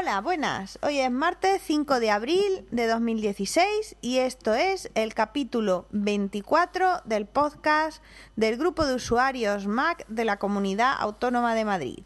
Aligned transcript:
Hola, 0.00 0.22
buenas. 0.22 0.78
Hoy 0.80 0.98
es 0.98 1.10
martes 1.10 1.60
5 1.62 2.00
de 2.00 2.10
abril 2.10 2.66
de 2.70 2.86
2016 2.86 3.96
y 4.00 4.16
esto 4.16 4.54
es 4.54 4.90
el 4.94 5.12
capítulo 5.12 5.84
24 5.90 7.02
del 7.04 7.26
podcast 7.26 8.02
del 8.34 8.56
grupo 8.56 8.86
de 8.86 8.94
usuarios 8.94 9.66
Mac 9.66 10.06
de 10.08 10.24
la 10.24 10.38
Comunidad 10.38 10.94
Autónoma 10.98 11.54
de 11.54 11.66
Madrid. 11.66 11.98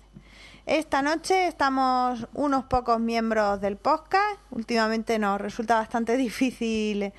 Esta 0.66 1.02
noche 1.02 1.46
estamos 1.46 2.26
unos 2.34 2.64
pocos 2.64 2.98
miembros 2.98 3.60
del 3.60 3.76
podcast. 3.76 4.40
Últimamente 4.50 5.20
nos 5.20 5.40
resulta 5.40 5.76
bastante 5.76 6.16
difícil 6.26 7.12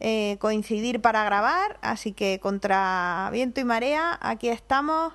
eh, 0.00 0.38
coincidir 0.40 1.02
para 1.02 1.24
grabar, 1.24 1.78
así 1.82 2.12
que 2.12 2.40
contra 2.40 3.28
viento 3.34 3.60
y 3.60 3.64
marea, 3.64 4.18
aquí 4.22 4.48
estamos 4.48 5.12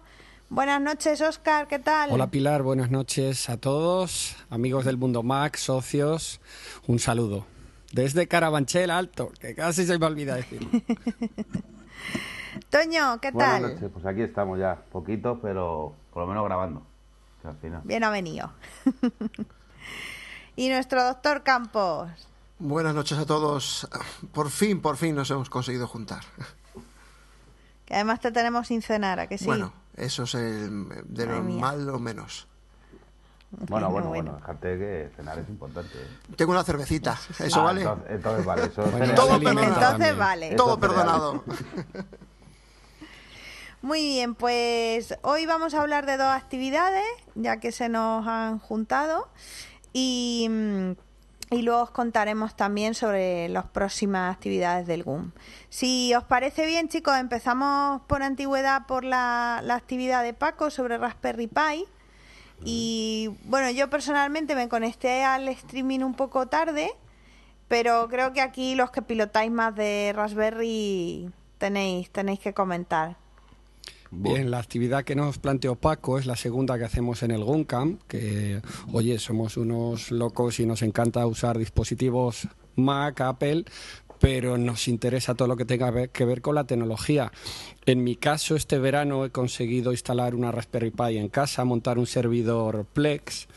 Buenas 0.50 0.82
noches, 0.82 1.20
Oscar, 1.20 1.68
¿qué 1.68 1.78
tal? 1.78 2.10
Hola, 2.10 2.28
Pilar, 2.28 2.64
buenas 2.64 2.90
noches 2.90 3.50
a 3.50 3.58
todos, 3.58 4.38
amigos 4.50 4.86
del 4.86 4.96
Mundo 4.96 5.22
Mac, 5.22 5.58
socios, 5.58 6.40
un 6.88 7.00
saludo. 7.00 7.46
Desde 7.92 8.30
Carabanchel 8.30 8.90
Alto, 8.90 9.30
que 9.42 9.56
casi 9.56 9.86
se 9.86 10.00
me 10.00 10.06
olvida 10.06 10.36
decir. 10.36 10.62
Toño, 12.70 13.20
¿qué 13.20 13.34
tal? 13.34 13.62
Buenas 13.62 13.74
noches, 13.74 13.92
pues 13.94 14.06
aquí 14.06 14.22
estamos 14.22 14.58
ya, 14.58 14.76
poquito, 14.90 15.38
pero 15.42 15.94
por 16.14 16.24
lo 16.24 16.30
menos 16.30 16.46
grabando. 16.46 16.82
Bien 17.84 18.06
ha 18.06 18.10
venido. 18.10 18.50
y 20.56 20.70
nuestro 20.70 21.04
doctor 21.04 21.44
Campos. 21.44 22.10
Buenas 22.58 22.96
noches 22.96 23.18
a 23.18 23.26
todos. 23.26 23.88
Por 24.32 24.50
fin, 24.50 24.82
por 24.82 24.96
fin 24.96 25.14
nos 25.14 25.30
hemos 25.30 25.50
conseguido 25.50 25.88
juntar. 25.88 26.24
Que 27.86 27.96
además 27.96 28.22
te 28.22 28.32
tenemos 28.32 28.68
sin 28.68 28.82
cenar, 28.82 29.20
¿a 29.20 29.28
que 29.28 29.38
sí? 29.38 29.46
Bueno, 29.46 29.74
eso 29.98 30.24
es 30.24 30.34
de 30.34 31.26
lo 31.26 31.44
mal 31.44 31.90
o 31.90 32.00
menos. 32.00 32.48
Bueno, 33.50 33.90
bueno, 33.90 34.10
bueno, 34.10 34.34
dejarte 34.36 34.78
que 34.78 35.10
cenar 35.16 35.40
es 35.40 35.48
importante. 35.48 35.98
¿eh? 35.98 36.36
Tengo 36.36 36.52
una 36.52 36.64
cervecita, 36.64 37.18
¿eso 37.40 37.62
ah, 37.62 37.64
vale? 37.64 37.88
Entonces, 38.10 38.46
vale, 38.46 38.64
eso 38.66 38.84
todo 39.16 39.40
perdonado. 39.40 39.74
Entonces 39.74 40.18
vale. 40.18 40.56
Todo 40.56 40.80
perdonado. 40.80 41.44
Muy 43.82 44.04
bien, 44.04 44.36
pues 44.36 45.16
hoy 45.22 45.46
vamos 45.46 45.74
a 45.74 45.82
hablar 45.82 46.06
de 46.06 46.18
dos 46.18 46.28
actividades, 46.28 47.06
ya 47.36 47.58
que 47.58 47.72
se 47.72 47.88
nos 47.88 48.28
han 48.28 48.60
juntado. 48.60 49.30
Y 49.94 50.48
mm, 50.50 50.92
y 51.50 51.62
luego 51.62 51.84
os 51.84 51.92
contaremos 51.92 52.56
también 52.56 52.94
sobre 52.94 53.48
las 53.50 53.66
próximas 53.66 54.36
actividades 54.36 54.86
del 54.86 55.04
GUM. 55.04 55.32
Si 55.70 56.14
os 56.14 56.24
parece 56.26 56.66
bien, 56.66 56.90
chicos, 56.90 57.16
empezamos 57.18 58.02
por 58.08 58.22
antigüedad 58.22 58.86
por 58.86 59.06
la, 59.06 59.60
actividad 59.70 60.24
de 60.24 60.34
Paco 60.34 60.70
sobre 60.70 60.98
Raspberry 60.98 61.48
Pi. 61.48 61.86
Y 62.66 63.30
bueno, 63.46 63.70
yo 63.70 63.90
personalmente 63.90 64.56
me 64.56 64.68
conecté 64.68 65.24
al 65.24 65.48
streaming 65.48 66.00
un 66.00 66.16
poco 66.16 66.48
tarde, 66.48 66.92
pero 67.68 68.08
creo 68.10 68.34
que 68.34 68.42
aquí 68.42 68.76
los 68.76 68.92
que 68.92 69.02
pilotáis 69.02 69.52
más 69.52 69.76
de 69.76 70.12
Raspberry 70.16 71.32
tenéis, 71.60 72.10
tenéis 72.10 72.40
que 72.40 72.54
comentar. 72.54 73.16
Bien, 74.12 74.52
la 74.52 74.60
actividad 74.60 75.04
que 75.04 75.16
nos 75.16 75.38
planteó 75.38 75.76
Paco 75.76 76.18
es 76.18 76.26
la 76.26 76.36
segunda 76.36 76.78
que 76.78 76.86
hacemos 76.86 77.24
en 77.24 77.32
el 77.32 77.44
GUNCAM, 77.44 78.00
que, 78.08 78.62
oye, 78.94 79.20
somos 79.20 79.58
unos 79.58 80.12
locos 80.12 80.60
y 80.60 80.66
nos 80.66 80.82
encanta 80.82 81.26
usar 81.28 81.58
dispositivos 81.58 82.48
Mac, 82.76 83.22
Apple, 83.22 83.66
pero 84.20 84.58
nos 84.58 84.88
interesa 84.88 85.36
todo 85.36 85.48
lo 85.48 85.58
que 85.58 85.66
tenga 85.66 86.08
que 86.08 86.26
ver 86.26 86.42
con 86.42 86.56
la 86.56 86.66
tecnología. 86.66 87.32
En 87.86 88.04
mi 88.04 88.16
caso, 88.16 88.56
este 88.56 88.80
verano 88.80 89.26
he 89.26 89.30
conseguido 89.32 89.92
instalar 89.92 90.36
una 90.36 90.52
Raspberry 90.52 90.92
Pi 90.92 91.18
en 91.18 91.30
casa, 91.30 91.66
montar 91.66 92.00
un 92.00 92.08
servidor 92.08 92.86
Plex 92.94 93.48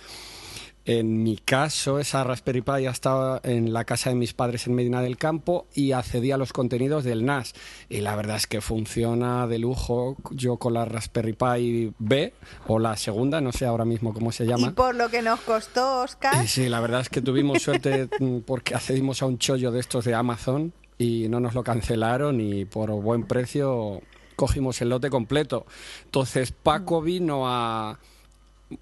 en 0.86 1.22
mi 1.22 1.36
caso, 1.36 1.98
esa 1.98 2.24
Raspberry 2.24 2.62
Pi 2.62 2.86
estaba 2.86 3.40
en 3.44 3.72
la 3.72 3.84
casa 3.84 4.10
de 4.10 4.16
mis 4.16 4.32
padres 4.32 4.66
en 4.66 4.74
Medina 4.74 5.02
del 5.02 5.18
Campo 5.18 5.66
y 5.74 5.92
accedí 5.92 6.32
a 6.32 6.38
los 6.38 6.52
contenidos 6.52 7.04
del 7.04 7.24
NAS. 7.24 7.52
Y 7.88 8.00
la 8.00 8.16
verdad 8.16 8.36
es 8.36 8.46
que 8.46 8.60
funciona 8.60 9.46
de 9.46 9.58
lujo. 9.58 10.16
Yo 10.30 10.56
con 10.56 10.74
la 10.74 10.86
Raspberry 10.86 11.34
Pi 11.34 11.92
B, 11.98 12.32
o 12.66 12.78
la 12.78 12.96
segunda, 12.96 13.40
no 13.40 13.52
sé 13.52 13.66
ahora 13.66 13.84
mismo 13.84 14.14
cómo 14.14 14.32
se 14.32 14.46
llama. 14.46 14.68
Y 14.68 14.70
por 14.70 14.94
lo 14.94 15.10
que 15.10 15.20
nos 15.20 15.40
costó, 15.40 16.00
Oscar. 16.00 16.46
sí, 16.48 16.68
la 16.68 16.80
verdad 16.80 17.02
es 17.02 17.10
que 17.10 17.20
tuvimos 17.20 17.62
suerte 17.62 18.08
mm, 18.18 18.38
porque 18.40 18.74
accedimos 18.74 19.22
a 19.22 19.26
un 19.26 19.38
chollo 19.38 19.70
de 19.70 19.80
estos 19.80 20.04
de 20.06 20.14
Amazon 20.14 20.72
y 20.96 21.28
no 21.28 21.40
nos 21.40 21.54
lo 21.54 21.62
cancelaron 21.62 22.40
y 22.40 22.64
por 22.64 22.90
buen 22.90 23.24
precio 23.24 24.00
cogimos 24.34 24.80
el 24.80 24.88
lote 24.88 25.10
completo. 25.10 25.66
Entonces 26.04 26.52
Paco 26.52 27.02
vino 27.02 27.42
a 27.46 27.98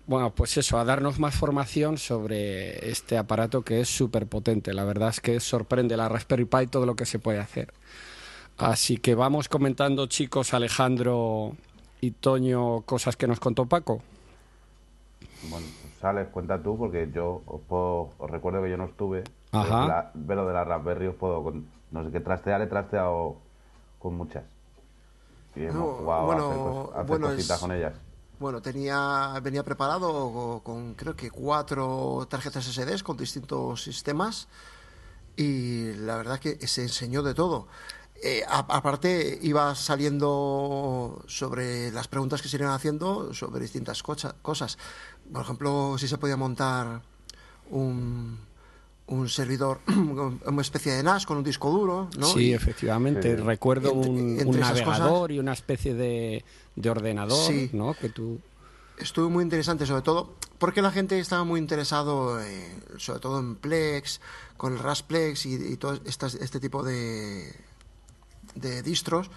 bueno, 0.06 0.34
pues 0.34 0.56
eso, 0.56 0.78
a 0.78 0.84
darnos 0.84 1.18
más 1.18 1.34
formación 1.34 1.96
sobre 1.96 2.90
este 2.90 3.16
aparato 3.16 3.62
que 3.62 3.80
es 3.80 3.88
súper 3.88 4.26
potente. 4.26 4.74
La 4.74 4.84
verdad 4.84 5.08
es 5.08 5.20
que 5.20 5.40
sorprende 5.40 5.96
la 5.96 6.08
Raspberry 6.08 6.44
Pi 6.44 6.66
todo 6.66 6.84
lo 6.84 6.94
que 6.94 7.06
se 7.06 7.18
puede 7.18 7.38
hacer. 7.38 7.72
Así 8.58 8.98
que 8.98 9.14
vamos 9.14 9.48
comentando, 9.48 10.06
chicos, 10.06 10.52
Alejandro 10.52 11.52
y 12.00 12.10
Toño, 12.10 12.82
cosas 12.82 13.16
que 13.16 13.26
nos 13.26 13.40
contó 13.40 13.66
Paco. 13.66 14.02
Bueno, 15.48 15.66
pues 15.80 16.04
Alex, 16.04 16.30
cuenta 16.30 16.62
tú, 16.62 16.76
porque 16.76 17.08
yo 17.14 17.42
os, 17.46 18.30
recuerdo 18.30 18.62
que 18.62 18.70
yo 18.70 18.76
no 18.76 18.86
estuve. 18.86 19.24
Ajá. 19.52 20.10
Pero 20.26 20.46
de 20.46 20.52
la 20.52 20.64
Raspberry 20.64 21.06
os 21.06 21.14
puedo. 21.14 21.52
No 21.90 22.04
sé 22.04 22.10
qué 22.10 22.20
trastear, 22.20 22.60
he 22.60 22.66
trasteado 22.66 23.36
con 23.98 24.16
muchas. 24.16 24.44
Y 25.56 25.64
hemos 25.64 25.98
jugado 25.98 26.92
a 26.94 27.00
hacer, 27.00 27.20
cositas 27.20 27.58
con 27.58 27.72
ellas. 27.72 27.94
Bueno, 28.38 28.62
tenía, 28.62 29.34
venía 29.42 29.64
preparado 29.64 30.60
con 30.62 30.94
creo 30.94 31.16
que 31.16 31.28
cuatro 31.30 32.26
tarjetas 32.30 32.66
SD 32.66 33.02
con 33.02 33.16
distintos 33.16 33.82
sistemas 33.82 34.46
y 35.36 35.92
la 35.94 36.16
verdad 36.16 36.38
que 36.38 36.66
se 36.66 36.82
enseñó 36.82 37.22
de 37.22 37.34
todo. 37.34 37.66
Eh, 38.22 38.42
aparte 38.48 39.38
iba 39.42 39.74
saliendo 39.74 41.22
sobre 41.26 41.92
las 41.92 42.08
preguntas 42.08 42.42
que 42.42 42.48
se 42.48 42.56
iban 42.56 42.70
haciendo 42.72 43.34
sobre 43.34 43.60
distintas 43.60 44.02
cosas. 44.02 44.78
Por 45.32 45.42
ejemplo, 45.42 45.96
si 45.98 46.08
se 46.08 46.18
podía 46.18 46.36
montar 46.36 47.02
un, 47.70 48.38
un 49.08 49.28
servidor, 49.28 49.80
una 49.88 50.62
especie 50.62 50.92
de 50.92 51.02
NAS 51.02 51.26
con 51.26 51.38
un 51.38 51.44
disco 51.44 51.70
duro, 51.70 52.08
¿no? 52.18 52.26
Sí, 52.26 52.52
efectivamente. 52.52 53.36
Recuerdo 53.36 53.92
un, 53.92 54.36
navegador 54.58 55.32
y 55.32 55.38
una 55.38 55.52
especie 55.52 55.94
de, 55.94 56.44
de 56.76 56.90
ordenador, 56.90 57.52
¿no? 57.72 57.94
Que 57.94 58.08
tú... 58.08 58.40
Estuvo 58.98 59.30
muy 59.30 59.44
interesante, 59.44 59.86
sobre 59.86 60.02
todo 60.02 60.34
porque 60.58 60.82
la 60.82 60.90
gente 60.90 61.18
estaba 61.20 61.44
muy 61.44 61.60
interesado, 61.60 62.40
sobre 62.96 63.20
todo 63.20 63.38
en 63.38 63.54
Plex, 63.54 64.20
con 64.56 64.72
el 64.72 64.80
Rasplex 64.80 65.46
y, 65.46 65.54
y 65.54 65.76
todo 65.76 66.00
este 66.04 66.60
tipo 66.60 66.82
de, 66.82 67.54
de 68.56 68.82
distros 68.82 69.30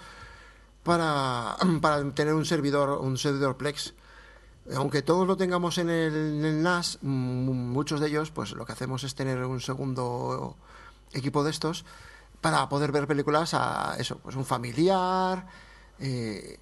para, 0.84 1.56
para 1.82 2.12
tener 2.14 2.34
un 2.34 2.46
servidor, 2.46 3.00
un 3.02 3.18
servidor 3.18 3.58
Plex 3.58 3.94
aunque 4.76 5.02
todos 5.02 5.28
lo 5.28 5.38
tengamos 5.38 5.78
en 5.78 5.90
el, 5.90 6.62
NAS, 6.62 7.00
muchos 7.02 8.00
de 8.00 8.08
ellos, 8.08 8.32
pues 8.32 8.52
lo 8.52 8.66
que 8.66 8.74
hacemos 8.74 9.04
es 9.04 9.16
tener 9.16 9.44
un 9.44 9.62
segundo 9.62 10.56
equipo 11.14 11.44
de 11.44 11.52
estos 11.52 11.86
para 12.42 12.68
poder 12.70 12.92
ver 12.92 13.08
películas 13.08 13.54
a 13.54 13.96
eso, 14.00 14.18
pues 14.20 14.36
un 14.36 14.46
familiar, 14.46 15.46
eh, 16.00 16.58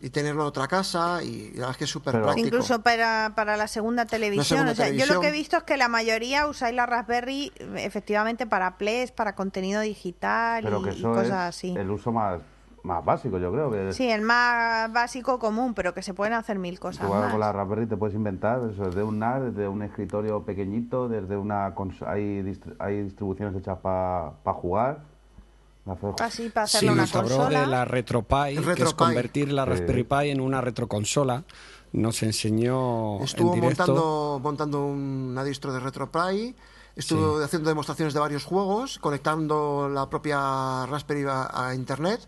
y 0.00 0.10
tenerlo 0.10 0.42
en 0.42 0.48
otra 0.48 0.68
casa 0.68 1.22
y 1.22 1.50
la 1.50 1.52
verdad 1.52 1.70
es 1.72 1.76
que 1.76 1.84
es 1.84 1.90
súper 1.90 2.20
práctico. 2.20 2.46
Incluso 2.46 2.82
para, 2.82 3.32
para 3.34 3.56
la 3.56 3.66
segunda 3.66 4.06
televisión. 4.06 4.68
o 4.68 4.74
sea, 4.74 4.90
yo 4.90 5.06
lo 5.06 5.20
que 5.20 5.28
he 5.28 5.32
visto 5.32 5.56
es 5.56 5.62
que 5.64 5.76
la 5.76 5.88
mayoría 5.88 6.46
usáis 6.46 6.74
la 6.74 6.86
Raspberry 6.86 7.52
efectivamente 7.76 8.46
para 8.46 8.78
Plex, 8.78 9.10
para 9.10 9.34
contenido 9.34 9.80
digital 9.80 10.64
y, 10.64 11.02
cosas 11.02 11.32
así. 11.32 11.74
El 11.76 11.90
uso 11.90 12.12
más 12.12 12.40
más 12.86 13.04
básico, 13.04 13.38
yo 13.38 13.52
creo. 13.52 13.70
que 13.70 13.92
Sí, 13.92 14.08
el 14.08 14.22
más 14.22 14.90
básico 14.92 15.38
común, 15.38 15.74
pero 15.74 15.92
que 15.92 16.02
se 16.02 16.14
pueden 16.14 16.32
hacer 16.32 16.58
mil 16.58 16.78
cosas. 16.78 17.08
más. 17.08 17.30
con 17.30 17.40
la 17.40 17.52
Raspberry 17.52 17.86
te 17.86 17.96
puedes 17.96 18.14
inventar 18.14 18.60
eso, 18.70 18.84
desde 18.84 19.02
un 19.02 19.18
NAS, 19.18 19.42
desde 19.42 19.68
un 19.68 19.82
escritorio 19.82 20.42
pequeñito, 20.44 21.08
desde 21.08 21.36
una 21.36 21.74
hay, 22.06 22.58
hay 22.78 23.02
distribuciones 23.02 23.56
hechas 23.56 23.78
para 23.78 24.32
jugar. 24.54 25.00
Así, 26.20 26.48
para 26.48 26.64
hacerle 26.64 26.88
sí, 26.88 26.94
una 26.94 27.06
consola. 27.06 27.60
de 27.60 27.66
la 27.66 27.84
RetroPie, 27.84 28.56
que 28.74 28.82
es 28.82 28.94
convertir 28.94 29.52
la 29.52 29.64
Raspberry 29.64 30.02
Pi 30.02 30.30
en 30.30 30.40
una 30.40 30.60
retroconsola. 30.60 31.44
Nos 31.92 32.22
enseñó 32.24 33.22
Estuvo 33.22 33.54
en 33.54 33.60
montando, 33.60 34.40
montando 34.42 34.86
una 34.86 35.44
distro 35.44 35.72
de 35.72 35.80
RetroPie. 35.80 36.56
Estuvo 36.96 37.38
haciendo 37.42 37.68
demostraciones 37.68 38.14
de 38.14 38.20
varios 38.20 38.44
juegos, 38.44 38.98
conectando 38.98 39.88
la 39.88 40.08
propia 40.08 40.86
Raspberry 40.86 41.26
a 41.28 41.72
Internet 41.74 42.26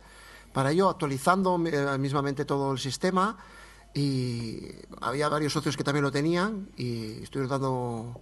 para 0.53 0.71
ello, 0.71 0.89
actualizando 0.89 1.61
eh, 1.67 1.99
mismamente 1.99 2.45
todo 2.45 2.73
el 2.73 2.79
sistema 2.79 3.37
y 3.95 4.61
había 5.01 5.29
varios 5.29 5.53
socios 5.53 5.77
que 5.77 5.85
también 5.85 6.05
lo 6.05 6.13
tenían 6.13 6.69
y 6.77 7.23
estuvieron 7.23 7.49
dando 7.49 8.21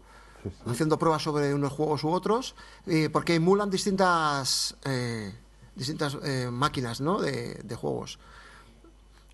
haciendo 0.67 0.97
pruebas 0.99 1.23
sobre 1.23 1.53
unos 1.53 1.73
juegos 1.73 2.05
u 2.05 2.11
otros 2.11 2.55
eh, 2.87 3.11
porque 3.13 3.35
emulan 3.35 3.69
distintas 3.69 4.77
eh, 4.85 5.35
distintas 5.75 6.17
máquinas 6.53 7.01
¿no? 7.01 7.21
de, 7.21 7.77
juegos 7.77 8.19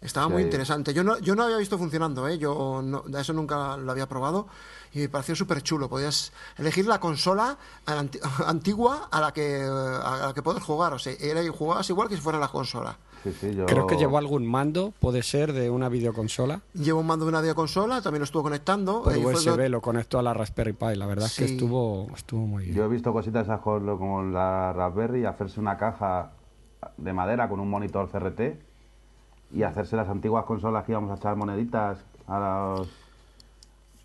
Estaba 0.00 0.29
muy 0.29 0.43
interesante. 0.43 0.93
Yo 0.93 1.05
no, 1.05 1.17
yo 1.21 1.37
no 1.37 1.44
había 1.44 1.59
visto 1.59 1.79
funcionando, 1.79 2.27
¿eh? 2.27 2.37
Yo 2.37 2.83
no, 2.83 3.05
eso 3.17 3.33
nunca 3.33 3.77
lo 3.77 3.93
había 3.93 4.09
probado 4.09 4.49
y 4.94 5.00
me 5.00 5.09
pareció 5.09 5.35
súper 5.35 5.62
chulo. 5.62 5.89
Podías 5.89 6.33
elegir 6.56 6.87
la 6.87 7.00
consola 7.00 7.56
antigua 8.47 9.09
a 9.11 9.21
la 9.21 9.33
que, 9.33 9.62
a 9.62 10.27
la 10.27 10.33
que 10.35 10.43
puedes 10.43 10.62
jugar. 10.62 10.93
O 10.93 10.99
sea, 10.99 11.12
era, 11.21 11.41
jugabas 11.50 11.89
igual 11.91 12.09
que 12.09 12.17
si 12.17 12.23
fuera 12.23 12.39
la 12.39 12.49
consola. 12.49 12.97
Creo 13.23 13.87
que 13.87 13.97
llevó 13.97 14.19
algún 14.19 14.47
mando, 14.47 14.93
puede 14.99 15.23
ser, 15.23 15.53
de 15.53 15.71
una 15.71 15.89
videoconsola. 15.89 16.61
Llevo 16.75 17.00
un 17.00 17.06
mando 17.06 17.25
de 17.25 17.29
una 17.29 17.41
videoconsola, 17.41 18.03
también 18.03 18.21
lo 18.21 18.25
estuvo 18.25 18.43
conectando. 18.43 19.03
Por 19.03 19.17
USB 19.17 19.69
lo... 19.69 19.81
conectó 19.81 20.19
a 20.19 20.23
la 20.23 20.35
Raspberry 20.35 20.73
Pi, 20.73 20.97
la 20.97 21.06
verdad 21.06 21.27
es 21.27 21.37
que 21.37 21.44
estuvo, 21.44 22.09
estuvo 22.17 22.47
muy 22.47 22.65
bien. 22.65 22.77
Yo 22.77 22.85
he 22.85 22.89
visto 22.89 23.12
cositas 23.12 23.47
como 23.61 24.23
la 24.25 24.73
Raspberry, 24.73 25.25
hacerse 25.25 25.61
una 25.61 25.77
caja 25.77 26.33
de 26.97 27.12
madera 27.12 27.49
con 27.49 27.61
un 27.61 27.71
monitor 27.71 28.11
CRT 28.11 28.41
y 29.53 29.62
hacerse 29.62 29.94
las 29.97 30.09
antiguas 30.09 30.44
consolas 30.44 30.85
que 30.85 30.93
íbamos 30.93 31.11
a 31.12 31.15
echar 31.15 31.37
moneditas 31.37 31.99
a 32.27 32.39
los 32.41 32.89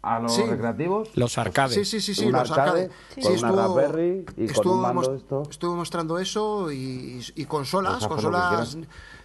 a 0.01 0.19
los 0.19 0.37
recreativos. 0.37 1.09
Los 1.15 1.37
arcades. 1.37 1.75
Sí, 1.75 1.85
sí, 1.85 2.01
sí, 2.01 2.15
sí 2.15 2.31
los 2.31 2.51
arcades. 2.51 2.91
Con 3.21 3.37
una 3.37 3.51
Raspberry 3.51 4.25
y 4.37 4.47
con 4.47 4.67
un 4.67 4.81
mando 4.81 5.15
esto. 5.15 5.43
Estuve 5.49 5.75
mostrando 5.75 6.19
eso 6.19 6.71
y, 6.71 7.25
y 7.35 7.45
consolas, 7.45 8.05
pues 8.07 8.21
consolas 8.21 8.77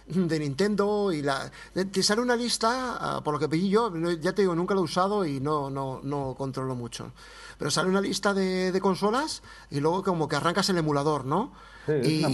de 0.05 0.39
Nintendo 0.39 1.11
y 1.11 1.21
la 1.21 1.49
te 1.73 2.03
sale 2.03 2.21
una 2.21 2.35
lista 2.35 2.97
ah, 2.99 3.21
por 3.23 3.33
lo 3.33 3.39
que 3.39 3.47
pedí 3.47 3.69
yo 3.69 3.91
ya 4.19 4.33
te 4.33 4.41
digo 4.41 4.53
nunca 4.53 4.73
lo 4.73 4.81
he 4.81 4.83
usado 4.83 5.25
y 5.25 5.39
no 5.39 5.69
no 5.69 6.01
no 6.03 6.35
controlo 6.37 6.75
mucho 6.75 7.13
pero 7.57 7.71
sale 7.71 7.89
una 7.89 8.01
lista 8.01 8.33
de, 8.33 8.71
de 8.71 8.81
consolas 8.81 9.43
y 9.71 9.79
luego 9.79 10.03
como 10.03 10.27
que 10.27 10.35
arrancas 10.35 10.69
el 10.69 10.77
emulador 10.77 11.25
no 11.25 11.53
y, 11.87 12.25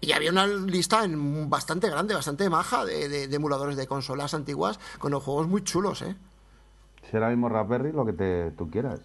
y, 0.00 0.12
había 0.12 0.30
una 0.30 0.46
lista 0.46 1.04
bastante 1.46 1.88
grande 1.88 2.14
bastante 2.14 2.48
maja 2.48 2.84
de, 2.84 3.08
de, 3.08 3.34
emuladores 3.34 3.76
de 3.76 3.86
consolas 3.86 4.34
antiguas 4.34 4.78
con 4.98 5.10
los 5.12 5.22
juegos 5.22 5.48
muy 5.48 5.64
chulos 5.64 6.02
eh 6.02 6.14
si 7.14 7.18
ahora 7.22 7.30
mismo 7.30 7.48
Raspberry 7.48 7.92
lo 7.92 8.04
que 8.04 8.12
te, 8.12 8.50
tú 8.52 8.70
quieras 8.70 9.00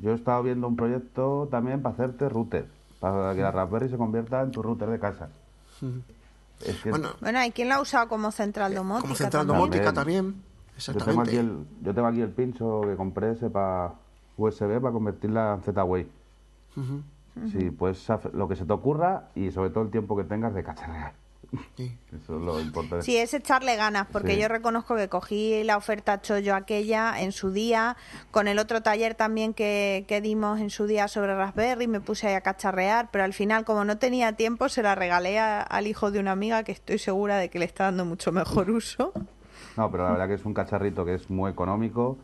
yo 0.00 0.12
he 0.12 0.14
estado 0.14 0.42
viendo 0.42 0.68
un 0.68 0.76
proyecto 0.76 1.48
también 1.50 1.82
para 1.82 1.94
hacerte 1.94 2.28
router 2.28 2.66
para 3.00 3.34
que 3.34 3.40
la 3.40 3.50
Raspberry 3.50 3.88
se 3.88 3.96
convierta 3.96 4.42
en 4.42 4.50
tu 4.50 4.62
router 4.62 4.90
de 4.90 4.98
casa 4.98 5.28
bueno, 6.90 7.10
bueno, 7.20 7.38
hay 7.38 7.50
quien 7.50 7.68
la 7.68 7.76
ha 7.76 7.80
usado 7.80 8.08
como 8.08 8.30
central 8.30 8.74
domótica. 8.74 9.02
Como 9.02 9.14
central 9.14 9.46
domótica 9.46 9.92
también. 9.92 10.42
Exactamente. 10.76 11.32
Yo 11.82 11.94
tengo, 11.94 12.08
aquí 12.08 12.20
el, 12.20 12.30
pincho 12.30 12.80
que 12.82 12.96
compré 12.96 13.32
ese 13.32 13.50
para 13.50 13.92
USB 14.36 14.80
para 14.80 14.92
convertirla 14.92 15.54
en 15.54 15.62
Z-Wave. 15.62 16.08
Sí, 17.50 17.70
pues 17.70 18.06
lo 18.32 18.48
que 18.48 18.56
se 18.56 18.64
te 18.64 18.72
ocurra 18.72 19.28
y 19.34 19.50
sobre 19.50 19.70
todo 19.70 19.84
el 19.84 19.90
tiempo 19.90 20.16
que 20.16 20.24
tengas 20.24 20.54
de 20.54 20.62
cacharrear. 20.62 21.12
Sí. 21.76 21.96
Eso 22.08 22.36
es 22.36 22.42
lo 22.42 22.60
importante. 22.60 23.04
Sí, 23.04 23.16
es 23.16 23.34
echarle 23.34 23.76
ganas, 23.76 24.06
porque 24.10 24.38
yo 24.38 24.48
reconozco 24.48 24.96
que 24.96 25.08
cogí 25.08 25.64
la 25.64 25.76
oferta 25.76 26.20
Chollo 26.20 26.54
aquella 26.54 27.20
en 27.20 27.32
su 27.32 27.50
día, 27.50 27.96
con 28.30 28.48
el 28.48 28.58
otro 28.58 28.82
taller 28.82 29.14
también 29.14 29.54
que, 29.54 30.04
que 30.08 30.20
dimos 30.20 30.60
en 30.60 30.70
su 30.70 30.86
día 30.86 31.08
sobre 31.08 31.34
Raspberry, 31.34 31.88
me 31.88 32.00
puse 32.00 32.34
a 32.34 32.40
cacharrear, 32.40 33.08
pero 33.10 33.24
al 33.24 33.32
final, 33.32 33.64
como 33.64 33.84
no 33.84 33.98
tenía 33.98 34.32
tiempo, 34.34 34.68
se 34.68 34.82
la 34.82 34.94
regalé 34.94 35.38
al 35.38 35.86
hijo 35.86 36.10
de 36.10 36.20
una 36.20 36.32
amiga 36.32 36.62
que 36.62 36.72
estoy 36.72 36.98
segura 36.98 37.38
de 37.38 37.50
que 37.50 37.58
le 37.58 37.64
está 37.64 37.84
dando 37.84 38.04
mucho 38.04 38.32
mejor 38.32 38.70
uso. 38.70 39.12
No, 39.76 39.90
pero 39.90 40.04
la 40.04 40.10
verdad 40.10 40.28
que 40.28 40.34
es 40.34 40.44
un 40.44 40.54
cacharrito 40.54 41.04
que 41.04 41.14
es 41.14 41.30
muy 41.30 41.50
económico 41.50 42.16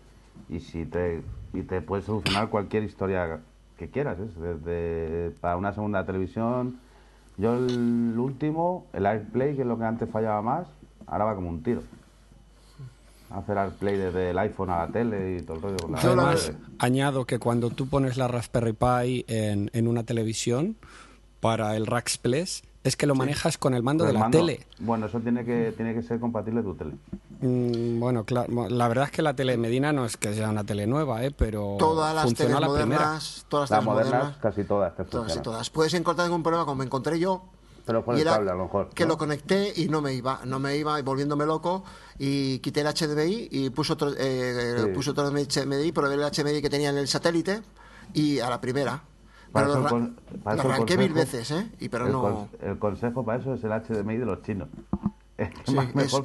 y 0.49 0.61
si 0.61 0.87
te, 0.87 1.23
y 1.53 1.63
te 1.63 1.81
puede 1.83 2.03
solucionar 2.03 2.49
cualquier 2.49 2.85
historia 2.85 3.41
que 3.77 3.91
quieras, 3.91 4.19
¿eh? 4.19 4.29
desde 4.37 5.31
para 5.41 5.57
una 5.57 5.73
segunda 5.73 6.05
televisión 6.05 6.81
yo 7.41 7.57
el 7.57 8.19
último, 8.19 8.87
el 8.93 9.07
AirPlay, 9.07 9.57
que 9.57 9.63
es 9.63 9.67
lo 9.67 9.79
que 9.79 9.85
antes 9.85 10.09
fallaba 10.11 10.43
más, 10.43 10.69
ahora 11.07 11.25
va 11.25 11.35
como 11.35 11.49
un 11.49 11.63
tiro. 11.63 11.83
Hacer 13.31 13.57
AirPlay 13.59 13.97
desde 13.97 14.31
el 14.31 14.39
iPhone 14.39 14.71
a 14.71 14.79
la 14.79 14.89
tele 14.89 15.39
y 15.39 15.43
todo 15.43 15.57
el 15.57 15.63
rollo. 15.63 15.77
Además, 15.97 16.53
añado 16.79 17.25
que 17.25 17.39
cuando 17.39 17.71
tú 17.71 17.89
pones 17.89 18.17
la 18.17 18.29
Raspberry 18.29 18.73
Pi 18.73 19.25
en, 19.29 19.71
en 19.73 19.89
una 19.89 20.03
televisión 20.03 20.77
para 21.41 21.77
el 21.77 21.87
Raxpless, 21.87 22.63
es 22.83 22.97
que 22.97 23.07
lo 23.07 23.15
manejas 23.15 23.59
con 23.59 23.75
el 23.75 23.83
mando 23.83 24.05
de 24.05 24.13
la 24.13 24.31
tele. 24.31 24.67
Bueno, 24.79 25.07
eso 25.07 25.21
tiene 25.21 25.45
que, 25.45 25.73
tiene 25.77 25.95
que 25.95 26.03
ser 26.03 26.19
compatible 26.19 26.63
tu 26.63 26.75
tele. 26.75 26.93
Mm, 27.41 28.01
bueno, 28.01 28.25
claro, 28.25 28.69
la 28.69 28.89
verdad 28.89 29.07
es 29.07 29.11
que 29.11 29.23
la 29.23 29.35
tele 29.35 29.57
Medina 29.57 29.93
no 29.93 30.07
es 30.07 30.17
que 30.17 30.33
sea 30.35 30.49
una 30.51 30.65
tele 30.65 30.87
nueva, 30.87 31.23
¿eh? 31.25 31.31
pero 31.31 31.77
todas 31.79 32.15
las 32.15 32.33
teles 32.35 32.59
la 32.59 32.67
modernas, 32.67 33.45
todas 33.49 33.71
las, 33.71 33.85
modernas, 33.85 34.37
casi 34.39 34.65
todas 34.65 34.97
te 34.97 35.05
Todas 35.05 35.43
todas. 35.43 35.71
Puedes 35.71 35.93
encontrar 35.95 36.27
algún 36.27 36.43
problema 36.43 36.65
como 36.65 36.77
me 36.77 36.85
encontré 36.85 37.19
yo. 37.19 37.43
Pero 37.85 38.05
con 38.05 38.17
el 38.17 38.25
cable, 38.25 38.51
a 38.51 38.55
lo 38.55 38.65
mejor. 38.65 38.91
Que 38.91 39.05
lo 39.05 39.19
conecté 39.19 39.73
y 39.75 39.89
no 39.89 40.01
me 40.01 40.15
iba, 40.15 40.41
no 40.45 40.59
me 40.59 40.77
iba 40.77 41.01
volviéndome 41.03 41.45
loco 41.45 41.83
y 42.19 42.59
quité 42.61 42.83
el 42.83 42.87
HDMI 42.87 43.49
y 43.51 43.71
puse 43.71 43.95
otro, 43.95 44.13
eh, 44.17 44.93
puse 44.95 45.11
otro 45.11 45.31
HDMI, 45.31 45.91
probé 45.93 46.15
el 46.15 46.21
HDMI 46.21 46.63
que 46.63 46.71
tenía 46.71 46.91
en 46.91 46.99
el 46.99 47.09
satélite 47.09 47.63
y 48.13 48.39
a 48.39 48.49
la 48.49 48.61
primera 48.61 49.03
para 49.53 49.69
lo, 49.69 50.15
arranqué 50.45 50.97
mil 50.97 51.13
veces, 51.13 51.51
¿eh? 51.51 51.71
Y 51.81 51.89
pero 51.89 52.07
el, 52.07 52.13
no... 52.13 52.49
el 52.61 52.79
consejo 52.79 53.25
para 53.25 53.41
eso 53.41 53.55
es 53.55 53.65
el 53.65 53.71
HDMI 53.71 54.17
de 54.17 54.27
los 54.27 54.43
chinos. 54.43 54.69
Sí, 55.67 55.77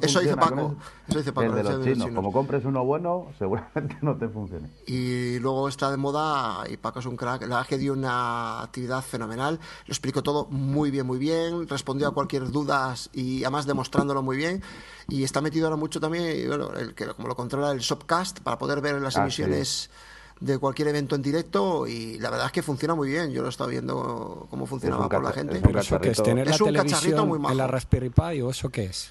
eso 0.02 0.20
dice 0.20 0.36
Paco. 0.36 0.76
Eso 1.08 1.18
dice 1.18 1.32
Paco. 1.32 1.46
El 1.46 1.54
de 1.54 1.62
los 1.62 1.84
chinos. 1.84 2.10
Como 2.14 2.32
compres 2.32 2.64
uno 2.64 2.84
bueno, 2.84 3.28
seguramente 3.38 3.96
no 4.02 4.16
te 4.16 4.28
funcione. 4.28 4.68
Y 4.86 5.38
luego 5.38 5.68
está 5.68 5.90
de 5.90 5.96
moda, 5.96 6.64
y 6.68 6.76
Paco 6.76 6.98
es 6.98 7.06
un 7.06 7.16
crack, 7.16 7.42
la 7.42 7.56
verdad 7.56 7.66
que 7.66 7.78
dio 7.78 7.92
una 7.92 8.62
actividad 8.62 9.02
fenomenal. 9.02 9.58
Lo 9.86 9.92
explicó 9.92 10.22
todo 10.22 10.46
muy 10.50 10.90
bien, 10.90 11.06
muy 11.06 11.18
bien. 11.18 11.66
Respondió 11.68 12.08
a 12.08 12.14
cualquier 12.14 12.50
duda 12.50 12.94
y 13.12 13.42
además 13.44 13.66
demostrándolo 13.66 14.22
muy 14.22 14.36
bien. 14.36 14.62
Y 15.08 15.24
está 15.24 15.40
metido 15.40 15.66
ahora 15.66 15.76
mucho 15.76 16.00
también, 16.00 16.46
bueno, 16.48 16.72
el 16.74 16.94
que 16.94 17.06
como 17.06 17.28
lo 17.28 17.36
controla 17.36 17.70
el 17.70 17.78
Shopcast, 17.78 18.40
para 18.40 18.58
poder 18.58 18.80
ver 18.80 19.00
las 19.00 19.16
ah, 19.16 19.22
emisiones 19.22 19.88
de 20.40 20.58
cualquier 20.58 20.88
evento 20.88 21.14
en 21.14 21.22
directo 21.22 21.86
y 21.86 22.18
la 22.18 22.30
verdad 22.30 22.46
es 22.46 22.52
que 22.52 22.62
funciona 22.62 22.94
muy 22.94 23.08
bien. 23.08 23.30
Yo 23.32 23.40
lo 23.40 23.48
he 23.48 23.50
estado 23.50 23.70
viendo 23.70 24.46
cómo 24.50 24.66
funcionaba 24.66 25.08
con 25.08 25.24
la 25.24 25.32
gente. 25.32 25.58
Es 25.58 25.90
un, 25.90 26.04
es 26.04 26.22
tener 26.22 26.48
la 26.48 26.56
televisión 26.56 27.28
muy 27.28 27.40
en 27.50 27.56
la 27.56 27.66
Raspberry 27.66 28.10
Pi 28.10 28.40
o 28.42 28.50
eso 28.50 28.68
qué 28.68 28.84
es? 28.84 29.10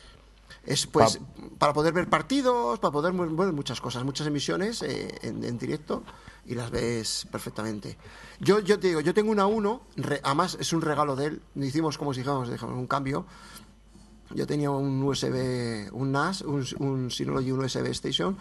Es 0.65 0.87
pues 0.87 1.19
para 1.59 1.73
poder 1.73 1.93
ver 1.93 2.09
partidos, 2.09 2.79
para 2.79 2.91
poder 2.91 3.13
ver 3.13 3.53
muchas 3.53 3.81
cosas, 3.81 4.03
muchas 4.03 4.27
emisiones 4.27 4.81
eh, 4.81 5.19
en, 5.21 5.57
directo 5.57 6.03
y 6.45 6.55
las 6.55 6.71
ves 6.71 7.27
perfectamente. 7.31 7.97
Yo, 8.39 8.59
yo 8.59 8.79
te 8.79 8.87
digo, 8.87 8.99
yo 8.99 9.13
tengo 9.13 9.31
una 9.31 9.45
1, 9.45 9.81
además 10.23 10.57
es 10.59 10.73
un 10.73 10.81
regalo 10.81 11.15
de 11.15 11.25
él, 11.27 11.41
hicimos 11.55 11.97
como 11.97 12.13
si 12.13 12.21
dijéramos, 12.21 12.49
un 12.61 12.87
cambio. 12.87 13.25
Yo 14.33 14.47
tenía 14.47 14.71
un 14.71 15.03
USB, 15.03 15.89
un 15.91 16.11
NAS, 16.11 16.41
un, 16.41 16.65
un 16.79 17.11
Synology, 17.11 17.51
un 17.51 17.63
USB 17.63 17.85
Station 17.87 18.37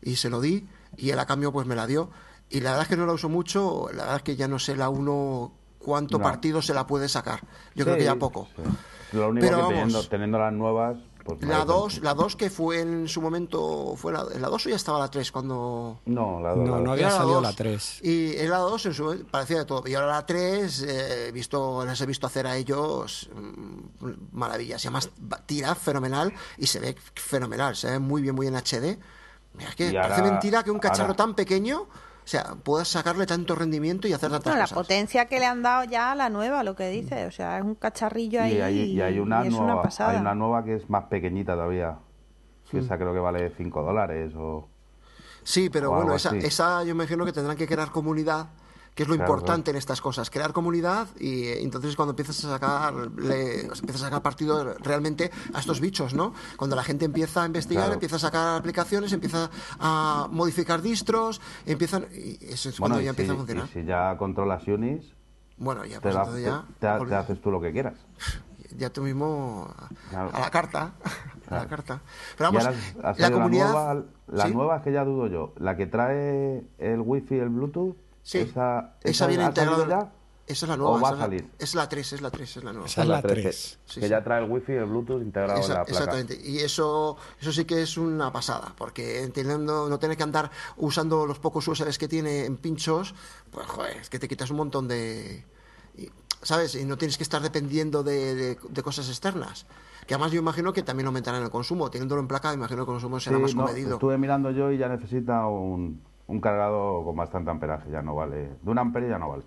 y 0.00 0.14
se 0.16 0.30
lo 0.30 0.40
di 0.40 0.66
y 0.96 1.10
él 1.10 1.18
a 1.18 1.26
cambio 1.26 1.52
pues 1.52 1.66
me 1.66 1.74
la 1.74 1.86
dio. 1.86 2.10
Y 2.50 2.60
la 2.60 2.70
verdad 2.70 2.82
es 2.82 2.88
que 2.88 2.96
no 2.96 3.06
la 3.06 3.12
uso 3.12 3.28
mucho, 3.28 3.88
la 3.92 4.02
verdad 4.02 4.16
es 4.16 4.22
que 4.22 4.36
ya 4.36 4.48
no 4.48 4.58
sé 4.58 4.76
la 4.76 4.88
uno 4.88 5.52
cuánto 5.78 6.18
partido 6.18 6.62
se 6.62 6.74
la 6.74 6.86
puede 6.86 7.08
sacar. 7.08 7.40
Yo 7.74 7.84
creo 7.84 7.96
que 7.96 8.04
ya 8.04 8.16
poco. 8.16 8.48
Lo 9.12 9.28
único 9.28 9.46
que 9.46 10.08
teniendo, 10.08 10.38
las 10.38 10.52
nuevas... 10.52 10.96
Pues 11.24 11.42
la 11.42 11.64
2, 11.64 12.02
la 12.02 12.12
2 12.12 12.36
que 12.36 12.50
fue 12.50 12.80
en 12.80 13.08
su 13.08 13.22
momento, 13.22 13.94
fue 13.96 14.12
la, 14.12 14.24
la 14.38 14.48
2 14.48 14.66
o 14.66 14.68
ya 14.68 14.76
estaba 14.76 14.98
la 14.98 15.10
3 15.10 15.32
cuando... 15.32 16.00
No, 16.04 16.38
la 16.38 16.54
2. 16.54 16.68
No, 16.68 16.80
no 16.80 16.92
había 16.92 17.10
salido 17.10 17.40
la 17.40 17.54
3. 17.54 18.00
Y 18.02 18.36
en 18.36 18.50
la 18.50 18.58
2 18.58 18.86
en 18.86 18.92
su 18.92 19.26
parecía 19.30 19.58
de 19.58 19.64
todo. 19.64 19.88
Y 19.88 19.94
ahora 19.94 20.08
la 20.08 20.26
3, 20.26 20.82
eh, 20.82 21.30
visto, 21.32 21.82
les 21.86 21.98
he 21.98 22.04
visto 22.04 22.26
hacer 22.26 22.46
a 22.46 22.56
ellos 22.56 23.30
mm, 23.34 24.10
maravillas. 24.32 24.84
Y 24.84 24.88
además 24.88 25.10
tira 25.46 25.74
fenomenal 25.74 26.30
y 26.58 26.66
se 26.66 26.78
ve 26.80 26.94
fenomenal, 27.14 27.74
se 27.74 27.92
ve 27.92 27.98
muy 27.98 28.20
bien, 28.20 28.34
muy 28.34 28.46
en 28.46 28.56
HD. 28.56 28.98
Es 29.60 29.74
que 29.76 29.92
parece 29.92 30.22
mentira 30.22 30.62
que 30.62 30.70
un 30.70 30.78
cacharro 30.78 31.14
tan 31.14 31.34
pequeño 31.34 31.86
o 32.24 32.26
sea, 32.26 32.54
puedas 32.62 32.88
sacarle 32.88 33.26
tanto 33.26 33.54
rendimiento 33.54 34.08
y 34.08 34.14
hacer 34.14 34.30
tantas 34.30 34.70
La 34.70 34.74
potencia 34.74 35.26
que 35.26 35.38
le 35.38 35.44
han 35.44 35.62
dado 35.62 35.84
ya 35.84 36.12
a 36.12 36.14
la 36.14 36.30
nueva, 36.30 36.64
lo 36.64 36.74
que 36.74 36.88
dice. 36.88 37.26
O 37.26 37.30
sea, 37.30 37.58
es 37.58 37.64
un 37.64 37.74
cacharrillo 37.74 38.40
ahí. 38.40 38.56
Y 38.56 39.00
hay, 39.02 39.18
una, 39.18 39.44
nueva, 39.44 39.90
hay 39.98 40.16
una 40.16 40.34
nueva 40.34 40.64
que 40.64 40.76
es 40.76 40.88
más 40.88 41.04
pequeñita 41.04 41.52
todavía. 41.52 41.98
Que 42.70 42.78
esa 42.78 42.96
creo 42.96 43.12
que 43.12 43.20
vale 43.20 43.52
5 43.54 43.82
dólares 43.82 44.32
o. 44.36 44.68
Sí, 45.42 45.68
pero 45.68 45.90
bueno, 45.90 46.14
esa, 46.14 46.34
esa 46.36 46.80
yo 46.80 46.94
me 46.94 47.04
imagino 47.04 47.26
que 47.26 47.32
tendrán 47.32 47.58
que 47.58 47.66
crear 47.66 47.90
comunidad 47.90 48.46
que 48.94 49.02
es 49.02 49.08
lo 49.08 49.14
importante 49.14 49.70
en 49.70 49.76
estas 49.76 50.00
cosas, 50.00 50.30
crear 50.30 50.52
comunidad 50.52 51.08
y 51.18 51.44
eh, 51.44 51.62
entonces 51.62 51.96
cuando 51.96 52.12
empiezas 52.12 52.44
a 52.44 52.48
sacar 52.50 52.94
le, 52.94 53.62
empiezas 53.62 54.02
a 54.02 54.06
sacar 54.06 54.22
partido 54.22 54.74
realmente 54.74 55.30
a 55.52 55.60
estos 55.60 55.80
bichos, 55.80 56.14
¿no? 56.14 56.32
Cuando 56.56 56.76
la 56.76 56.84
gente 56.84 57.04
empieza 57.04 57.42
a 57.42 57.46
investigar, 57.46 57.92
empieza 57.92 58.16
a 58.16 58.20
sacar 58.20 58.58
aplicaciones, 58.58 59.12
empieza 59.12 59.50
a 59.80 60.28
modificar 60.30 60.80
distros, 60.80 61.40
empiezan 61.66 62.06
y 62.12 62.44
eso 62.44 62.68
es 62.68 62.78
cuando 62.78 63.00
ya 63.00 63.10
empieza 63.10 63.32
a 63.32 63.36
funcionar. 63.36 63.68
si 63.68 63.84
ya 63.84 64.16
controlas 64.16 64.66
Unis, 64.68 65.14
bueno, 65.56 65.84
ya, 65.84 66.00
pues 66.00 66.14
ya 66.42 66.64
te, 66.80 67.14
haces 67.14 67.40
tú 67.40 67.50
lo 67.50 67.60
que 67.60 67.72
quieras. 67.72 67.94
Ya 68.76 68.90
tú 68.90 69.02
mismo 69.02 69.72
a, 70.12 70.40
la 70.40 70.50
carta, 70.50 70.94
a 71.48 71.54
la 71.54 71.68
carta. 71.68 72.00
Pero 72.36 72.50
vamos, 72.50 72.76
la 73.16 73.30
comunidad, 73.30 73.66
la 73.68 73.94
nueva, 73.94 74.04
la 74.26 74.48
nueva 74.48 74.82
que 74.82 74.90
ya 74.90 75.04
dudo 75.04 75.28
yo, 75.28 75.52
la 75.58 75.76
que 75.76 75.86
trae 75.86 76.64
el 76.78 77.00
wifi, 77.00 77.36
el 77.36 77.50
Bluetooth 77.50 77.94
Sí, 78.24 78.38
esa, 78.38 78.94
esa, 79.02 79.26
viene 79.26 79.44
integrada. 79.44 80.10
Esa 80.46 80.66
es 80.66 80.70
la 80.70 80.76
nueva. 80.76 80.96
¿O 80.96 81.00
va 81.00 81.10
a 81.10 81.16
salir? 81.16 81.46
Es 81.58 81.74
la 81.74 81.88
3, 81.88 82.14
es 82.14 82.20
la 82.22 82.30
3, 82.30 82.56
es 82.56 82.64
la 82.64 82.72
nueva. 82.72 82.86
Esa 82.86 83.02
es 83.02 83.08
la 83.08 83.22
3. 83.22 83.78
que 83.94 84.08
ya 84.08 84.24
trae 84.24 84.42
el 84.42 84.50
wifi 84.50 84.72
y 84.72 84.76
el 84.76 84.86
bluetooth 84.86 85.22
integrado 85.22 85.62
en 85.62 85.68
la 85.68 85.84
placa. 85.84 85.90
Exactamente. 85.90 86.38
Y 86.42 86.58
eso, 86.58 87.16
eso 87.38 87.52
sí 87.52 87.66
que 87.66 87.82
es 87.82 87.98
una 87.98 88.32
pasada, 88.32 88.74
porque 88.76 89.30
teniendo, 89.32 89.88
no 89.88 89.98
tener 89.98 90.16
que 90.16 90.22
andar 90.22 90.50
usando 90.78 91.26
los 91.26 91.38
pocos 91.38 91.68
USBs 91.68 91.98
que 91.98 92.08
tiene 92.08 92.46
en 92.46 92.56
pinchos, 92.56 93.14
pues 93.50 93.66
joder, 93.66 93.98
es 93.98 94.08
que 94.08 94.18
te 94.18 94.26
quitas 94.26 94.50
un 94.50 94.56
montón 94.56 94.88
de... 94.88 95.44
¿Sabes? 96.42 96.74
Y 96.74 96.84
no 96.84 96.98
tienes 96.98 97.16
que 97.16 97.22
estar 97.22 97.40
dependiendo 97.40 98.02
de, 98.02 98.56
de, 98.56 98.82
cosas 98.82 99.08
externas. 99.08 99.66
Que 100.06 100.12
además 100.12 100.30
yo 100.32 100.38
imagino 100.40 100.74
que 100.74 100.82
también 100.82 101.06
aumentarán 101.06 101.42
el 101.42 101.48
consumo. 101.48 101.90
Teniéndolo 101.90 102.20
en 102.20 102.28
placa, 102.28 102.52
imagino 102.52 102.84
que 102.84 102.90
el 102.90 102.96
consumo 102.96 103.18
será 103.18 103.38
más 103.38 103.54
comedido. 103.54 103.94
Estuve 103.94 104.18
mirando 104.18 104.50
yo 104.50 104.70
y 104.70 104.76
ya 104.76 104.88
necesita 104.88 105.46
un, 105.46 106.02
un 106.26 106.40
cargado 106.40 107.02
con 107.04 107.16
bastante 107.16 107.50
amperaje. 107.50 107.90
Ya 107.90 108.02
no 108.02 108.14
vale. 108.14 108.50
De 108.62 108.70
un 108.70 108.78
ampere 108.78 109.08
ya 109.08 109.18
no 109.18 109.30
vale 109.30 109.44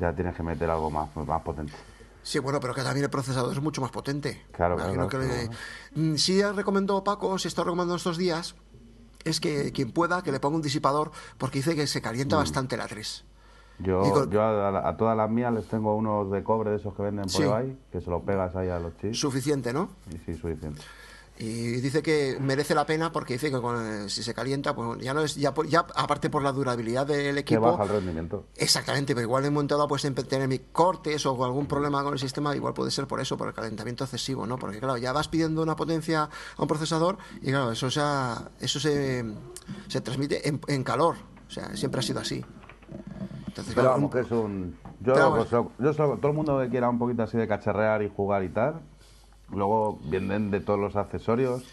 ya 0.00 0.12
tienes 0.14 0.34
que 0.34 0.42
meter 0.42 0.70
algo 0.70 0.90
más, 0.90 1.14
más 1.16 1.42
potente. 1.42 1.72
Sí, 2.22 2.38
bueno, 2.38 2.58
pero 2.60 2.74
que 2.74 2.82
también 2.82 3.04
el 3.04 3.10
procesador 3.10 3.52
es 3.52 3.62
mucho 3.62 3.80
más 3.80 3.90
potente. 3.90 4.44
Claro, 4.52 4.76
claro. 4.76 5.08
Mm, 5.94 6.16
sí, 6.16 6.42
recomendó 6.42 7.02
Paco, 7.04 7.38
si 7.38 7.48
está 7.48 7.62
recomendando 7.62 7.96
estos 7.96 8.16
días, 8.16 8.56
es 9.24 9.40
que 9.40 9.72
quien 9.72 9.92
pueda 9.92 10.22
que 10.22 10.32
le 10.32 10.40
ponga 10.40 10.56
un 10.56 10.62
disipador, 10.62 11.12
porque 11.38 11.58
dice 11.58 11.76
que 11.76 11.86
se 11.86 12.02
calienta 12.02 12.36
mm. 12.36 12.38
bastante 12.40 12.76
la 12.76 12.88
3. 12.88 13.24
Yo, 13.78 14.28
yo 14.30 14.42
a, 14.42 14.96
todas 14.96 15.16
las 15.16 15.30
mías 15.30 15.52
les 15.52 15.68
tengo 15.68 15.94
unos 15.94 16.30
de 16.30 16.42
cobre 16.42 16.70
de 16.70 16.76
esos 16.76 16.94
que 16.94 17.02
venden 17.02 17.26
por 17.26 17.54
ahí, 17.54 17.78
que 17.92 18.00
se 18.00 18.08
lo 18.08 18.22
pegas 18.22 18.56
ahí 18.56 18.70
a 18.70 18.78
los 18.78 18.96
chips. 18.96 19.18
Suficiente, 19.18 19.72
¿no? 19.72 19.90
Sí, 20.24 20.34
suficiente. 20.34 20.80
Y 21.38 21.80
dice 21.82 22.02
que 22.02 22.38
merece 22.40 22.74
la 22.74 22.86
pena 22.86 23.12
porque 23.12 23.34
dice 23.34 23.50
que 23.50 24.08
si 24.08 24.22
se 24.22 24.32
calienta, 24.32 24.74
pues 24.74 24.98
ya 25.00 25.12
no 25.12 25.20
es, 25.20 25.34
ya, 25.34 25.52
ya 25.68 25.80
aparte 25.94 26.30
por 26.30 26.42
la 26.42 26.50
durabilidad 26.50 27.06
del 27.06 27.36
equipo. 27.36 27.60
Que 27.60 27.70
baja 27.70 27.82
el 27.82 27.88
rendimiento. 27.90 28.46
Exactamente, 28.56 29.14
pero 29.14 29.26
igual 29.26 29.44
en 29.44 29.48
un 29.48 29.54
momento 29.54 29.76
dado 29.76 29.86
puedes 29.86 30.10
tener 30.28 30.48
mi 30.48 30.60
cortes 30.60 31.26
o 31.26 31.44
algún 31.44 31.66
problema 31.66 32.02
con 32.02 32.14
el 32.14 32.18
sistema, 32.18 32.56
igual 32.56 32.72
puede 32.72 32.90
ser 32.90 33.06
por 33.06 33.20
eso, 33.20 33.36
por 33.36 33.48
el 33.48 33.54
calentamiento 33.54 34.04
excesivo, 34.04 34.46
¿no? 34.46 34.58
Porque 34.58 34.78
claro, 34.78 34.96
ya 34.96 35.12
vas 35.12 35.28
pidiendo 35.28 35.62
una 35.62 35.76
potencia 35.76 36.22
a 36.22 36.62
un 36.62 36.68
procesador 36.68 37.18
y 37.42 37.50
claro, 37.50 37.70
eso, 37.70 37.90
sea, 37.90 38.50
eso 38.60 38.80
se, 38.80 39.24
se 39.88 40.00
transmite 40.00 40.48
en, 40.48 40.84
calor. 40.84 41.16
O 41.46 41.50
sea, 41.50 41.76
siempre 41.76 42.00
ha 42.00 42.02
sido 42.02 42.20
así. 42.20 42.42
Entonces, 43.46 43.74
pero 43.74 43.90
vamos, 43.90 44.10
que 44.10 44.20
es 44.20 44.30
un. 44.30 44.76
Yo, 45.00 45.34
pues, 45.36 45.50
yo 45.50 45.94
todo 45.94 46.28
el 46.28 46.32
mundo 46.32 46.58
que 46.60 46.70
quiera 46.70 46.88
un 46.88 46.98
poquito 46.98 47.22
así 47.22 47.36
de 47.36 47.46
cacharrear 47.46 48.02
y 48.02 48.10
jugar 48.14 48.42
y 48.42 48.48
tal, 48.48 48.80
Luego 49.50 49.98
vienen 50.04 50.50
de 50.50 50.60
todos 50.60 50.78
los 50.78 50.96
accesorios. 50.96 51.64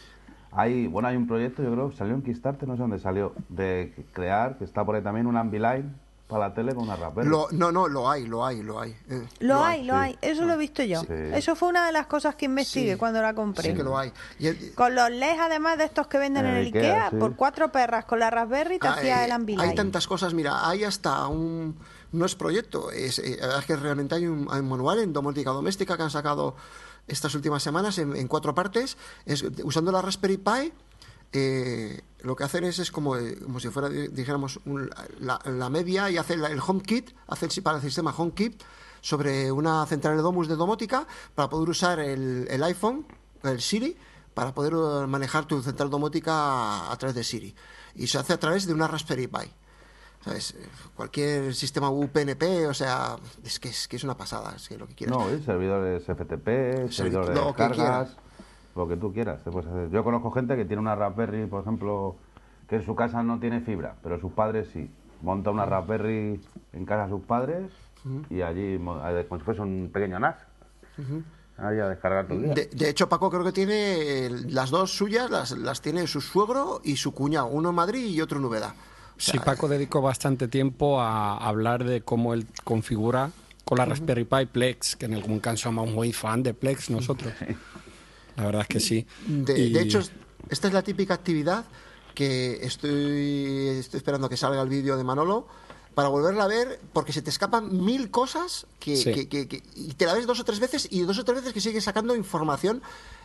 Hay, 0.51 0.87
bueno, 0.87 1.07
hay 1.07 1.15
un 1.15 1.27
proyecto, 1.27 1.63
yo 1.63 1.71
creo, 1.71 1.91
salió 1.91 2.13
en 2.13 2.21
Kickstarter, 2.21 2.67
no 2.67 2.75
sé 2.75 2.81
dónde 2.81 2.99
salió, 2.99 3.33
de 3.49 4.05
crear, 4.13 4.57
que 4.57 4.65
está 4.65 4.85
por 4.85 4.95
ahí 4.95 5.01
también, 5.01 5.25
un 5.25 5.35
Ambilight 5.35 5.85
para 6.27 6.47
la 6.47 6.53
tele 6.53 6.73
con 6.73 6.85
una 6.85 6.95
Raspberry. 6.95 7.29
no, 7.29 7.71
no, 7.71 7.87
lo 7.87 8.09
hay, 8.09 8.25
lo 8.25 8.45
hay, 8.45 8.63
lo 8.63 8.79
hay. 8.79 8.95
Eh. 9.09 9.27
lo, 9.39 9.63
hay, 9.63 9.83
lo 9.83 9.95
hay. 9.95 10.17
Eso 10.21 10.45
lo 10.45 10.53
he 10.53 10.57
visto 10.57 10.83
yo. 10.83 11.01
Eso 11.03 11.55
fue 11.55 11.69
una 11.69 11.85
de 11.85 11.91
las 11.91 12.07
cosas 12.07 12.35
que 12.35 12.45
investigué 12.45 12.97
cuando 12.97 13.21
la 13.21 13.33
compré. 13.35 13.69
Sí 13.69 13.75
que 13.75 13.83
lo 13.83 13.97
hay. 13.97 14.11
Con 14.73 14.95
los 14.95 15.11
LEDs, 15.11 15.39
además 15.39 15.77
de 15.77 15.85
estos 15.85 16.07
que 16.07 16.17
venden 16.17 16.45
en, 16.45 16.55
el 16.55 16.65
Ikea, 16.67 17.11
por 17.19 17.35
cuatro 17.35 17.71
perras 17.71 18.05
con 18.05 18.19
la 18.19 18.29
Raspberry 18.29 18.79
te 18.79 18.87
ah, 18.87 18.93
hacía 18.93 19.25
el 19.25 19.31
Ambilight. 19.31 19.69
Hay 19.69 19.75
tantas 19.75 20.07
cosas, 20.07 20.33
mira, 20.33 20.67
hay 20.67 20.83
hasta 20.83 21.27
un... 21.27 21.77
No 22.11 22.25
es 22.25 22.35
proyecto, 22.35 22.91
es, 22.91 23.17
eh, 23.17 23.39
es 23.59 23.65
que 23.65 23.75
realmente 23.75 24.13
hay 24.13 24.27
un, 24.27 24.47
hay 24.51 24.59
un 24.59 24.69
manual 24.69 24.99
en 24.99 25.13
domótica 25.13 25.49
doméstica 25.49 25.97
que 25.97 26.03
han 26.03 26.11
sacado 26.11 26.55
estas 27.07 27.35
últimas 27.35 27.63
semanas 27.63 27.97
en, 27.97 28.27
cuatro 28.27 28.55
partes, 28.55 28.97
es, 29.25 29.43
usando 29.63 29.91
la 29.91 30.01
Raspberry 30.01 30.37
Pi. 30.37 30.73
Eh, 31.35 32.01
lo 32.21 32.35
que 32.35 32.43
hacen 32.43 32.63
es, 32.63 32.79
es 32.79 32.91
como, 32.91 33.17
eh, 33.17 33.37
como 33.41 33.59
si 33.59 33.69
fuera, 33.69 33.89
dijéramos, 33.89 34.59
la, 35.19 35.69
media 35.69 36.09
y 36.09 36.17
hace 36.17 36.35
el 36.35 36.59
HomeKit, 36.59 37.11
hace 37.27 37.47
el, 37.47 37.63
para 37.63 37.77
el 37.77 37.83
sistema 37.83 38.13
HomeKit 38.15 38.61
sobre 39.01 39.51
una 39.51 39.85
central 39.85 40.15
de 40.15 40.21
Domus 40.21 40.47
de 40.47 40.55
domótica 40.55 41.07
para 41.35 41.49
poder 41.49 41.69
usar 41.69 41.99
el, 41.99 42.47
el 42.49 42.63
iPhone, 42.63 43.05
el 43.43 43.61
Siri, 43.61 43.97
para 44.33 44.53
poder 44.53 45.07
manejar 45.07 45.45
tu 45.45 45.61
central 45.61 45.89
domótica 45.89 46.91
a 46.91 46.97
través 46.97 47.15
de 47.15 47.23
Siri. 47.23 47.55
Y 47.95 48.07
se 48.07 48.17
hace 48.17 48.33
a 48.33 48.39
través 48.39 48.65
de 48.65 48.73
una 48.73 48.87
Raspberry 48.87 49.27
Pi. 49.27 49.51
¿Sabes? 50.23 50.55
Cualquier 50.95 51.53
sistema 51.53 51.89
UPnP, 51.89 52.67
o 52.69 52.73
sea, 52.73 53.15
es 53.43 53.59
que 53.59 53.69
es, 53.69 53.87
que 53.87 53.97
es 53.97 54.03
una 54.03 54.15
pasada, 54.15 54.53
es 54.55 54.67
que 54.67 54.77
lo 54.77 54.87
que 54.87 54.95
quieras. 54.95 55.17
No, 55.17 55.25
servidores 55.39 56.03
FTP, 56.03 56.91
servidores 56.91 57.29
de 57.29 57.41
descargas, 57.45 58.15
lo 58.75 58.87
que 58.87 58.97
tú 58.97 59.13
quieras. 59.13 59.41
Yo 59.91 60.03
conozco 60.03 60.31
gente 60.31 60.55
que 60.55 60.65
tiene 60.65 60.81
una 60.81 60.95
Raspberry, 60.95 61.45
por 61.47 61.61
ejemplo, 61.61 62.15
que 62.67 62.77
en 62.77 62.85
su 62.85 62.95
casa 62.95 63.23
no 63.23 63.39
tiene 63.39 63.61
fibra, 63.61 63.95
pero 64.01 64.19
sus 64.19 64.31
padres 64.31 64.69
sí. 64.71 64.89
Monta 65.21 65.51
una 65.51 65.65
Raspberry 65.65 66.41
en 66.73 66.85
casa 66.85 67.05
de 67.05 67.09
sus 67.11 67.21
padres 67.21 67.71
y 68.29 68.41
allí, 68.41 68.77
como 68.77 69.39
si 69.39 69.45
fuese 69.45 69.61
un 69.61 69.89
pequeño 69.93 70.19
NAS. 70.19 70.35
Ahí 71.57 71.79
a 71.79 71.87
descargar 71.87 72.27
todo 72.27 72.39
de, 72.39 72.65
de, 72.65 72.89
hecho, 72.89 73.07
Paco 73.07 73.29
creo 73.29 73.43
que 73.43 73.51
tiene 73.51 74.27
las 74.49 74.71
dos 74.71 74.91
suyas, 74.91 75.29
las, 75.29 75.51
las 75.51 75.81
tiene 75.81 76.07
su 76.07 76.19
suegro 76.19 76.81
y 76.83 76.95
su 76.95 77.13
cuñado, 77.13 77.45
uno 77.47 77.69
en 77.69 77.75
Madrid 77.75 78.05
y 78.05 78.21
otro 78.21 78.39
en 78.39 78.45
Úbeda. 78.45 78.75
Sí, 79.31 79.39
Paco 79.39 79.69
dedicó 79.69 80.01
bastante 80.01 80.49
tiempo 80.49 80.99
a 80.99 81.37
hablar 81.37 81.85
de 81.85 82.01
cómo 82.01 82.33
él 82.33 82.45
configura 82.65 83.31
con 83.63 83.77
la 83.77 83.85
Raspberry 83.85 84.25
Pi 84.25 84.45
Plex, 84.51 84.97
que 84.97 85.05
en 85.05 85.13
algún 85.13 85.39
caso 85.39 85.63
somos 85.63 85.89
muy 85.89 86.11
fan 86.11 86.43
de 86.43 86.53
Plex 86.53 86.89
nosotros. 86.89 87.33
La 88.35 88.45
verdad 88.45 88.63
es 88.63 88.67
que 88.67 88.79
sí. 88.81 89.07
De, 89.25 89.81
hecho, 89.81 90.01
esta 90.49 90.67
es 90.67 90.73
la 90.73 90.81
típica 90.81 91.13
actividad 91.13 91.63
que 92.13 92.59
estoy, 92.65 93.69
estoy 93.79 93.97
esperando 93.97 94.27
que 94.27 94.35
salga 94.35 94.61
el 94.61 94.69
vídeo 94.69 94.97
de 94.97 95.03
Manolo 95.05 95.47
para 95.95 96.09
volverla 96.09 96.45
a 96.45 96.47
ver, 96.47 96.79
porque 96.93 97.13
se 97.13 97.21
te 97.21 97.29
escapan 97.29 97.83
mil 97.83 98.09
cosas 98.11 98.65
que, 98.79 99.63
y 99.75 99.93
te 99.93 100.05
la 100.05 100.13
ves 100.13 100.25
dos 100.25 100.39
o 100.39 100.43
tres 100.43 100.59
veces 100.59 100.87
y 100.89 101.01
dos 101.01 101.19
o 101.19 101.23
tres 101.23 101.37
veces 101.37 101.53
que 101.53 101.61
sigues 101.61 101.83
sacando 101.83 102.15
información 102.15 102.81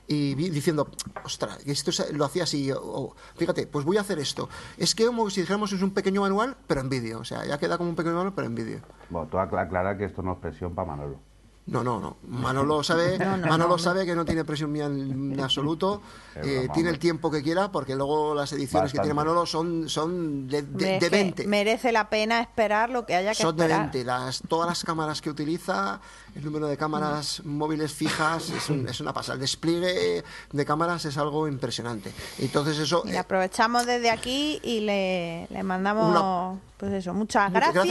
y 0.06 0.34
diciendo, 0.34 0.88
ostras, 1.22 1.58
esto 1.66 1.90
lo 2.12 2.24
hacía 2.24 2.44
así, 2.44 2.70
o, 2.72 3.14
fíjate, 3.36 3.66
pues 3.66 3.84
voy 3.84 3.98
a 3.98 4.00
hacer 4.00 4.18
esto. 4.18 4.48
Es 4.78 4.94
que 4.94 5.06
como 5.06 5.28
si 5.28 5.42
dijéramos 5.42 5.72
es 5.72 5.82
un 5.82 5.90
pequeño 5.90 6.22
manual, 6.22 6.56
pero 6.66 6.80
en 6.80 6.88
vídeo, 6.88 7.20
o 7.20 7.24
sea, 7.24 7.44
ya 7.44 7.58
queda 7.58 7.76
como 7.76 7.90
un 7.90 7.96
pequeño 7.96 8.14
manual, 8.14 8.32
pero 8.34 8.46
en 8.46 8.54
vídeo. 8.54 8.80
Bueno, 9.10 9.28
tú 9.30 9.38
aclara 9.38 9.98
que 9.98 10.06
esto 10.06 10.22
no 10.22 10.32
es 10.32 10.38
presión 10.38 10.74
para 10.74 10.88
Manolo. 10.88 11.27
No, 11.68 11.84
no, 11.84 12.00
no. 12.00 12.16
Manolo 12.26 12.82
sabe, 12.82 13.18
Manolo 13.48 13.78
sabe 13.78 14.06
que 14.06 14.14
no 14.14 14.24
tiene 14.24 14.44
presión 14.44 14.72
mía 14.72 14.86
en, 14.86 15.38
absoluto. 15.40 16.00
Eh, 16.36 16.68
tiene 16.72 16.88
el 16.88 16.98
tiempo 16.98 17.30
que 17.30 17.42
quiera, 17.42 17.70
porque 17.70 17.94
luego 17.94 18.34
las 18.34 18.52
ediciones 18.52 18.92
que 18.92 18.98
tiene 18.98 19.14
Manolo 19.14 19.44
son, 19.44 19.88
son 19.88 20.48
de, 20.48 20.62
de, 20.62 21.08
20. 21.08 21.46
Merece 21.46 21.92
la 21.92 22.08
pena 22.08 22.40
esperar 22.40 22.90
lo 22.90 23.04
que 23.04 23.14
haya 23.14 23.30
que 23.30 23.42
son 23.42 23.54
esperar. 23.54 23.84
Son 23.84 23.92
de 23.92 23.98
20. 23.98 24.04
Las, 24.04 24.42
todas 24.48 24.68
las 24.68 24.84
cámaras 24.84 25.20
que 25.20 25.30
utiliza, 25.30 26.00
el 26.38 26.44
número 26.44 26.68
de 26.68 26.76
cámaras 26.76 27.42
móviles 27.44 27.92
fijas, 27.92 28.50
es, 28.50 28.70
es 28.70 29.00
una 29.00 29.12
pasada. 29.12 29.34
El 29.34 29.40
despliegue 29.40 30.22
de 30.52 30.64
cámaras 30.64 31.04
es 31.04 31.18
algo 31.18 31.48
impresionante. 31.48 32.12
Entonces 32.38 32.78
eso... 32.78 33.02
Y 33.04 33.16
aprovechamos 33.16 33.86
desde 33.86 34.10
aquí 34.10 34.60
y 34.62 34.80
le, 34.80 35.48
le 35.50 35.62
mandamos... 35.64 36.58
Pues 36.76 36.92
eso, 36.92 37.12
muchas 37.12 37.52
gracias, 37.52 37.84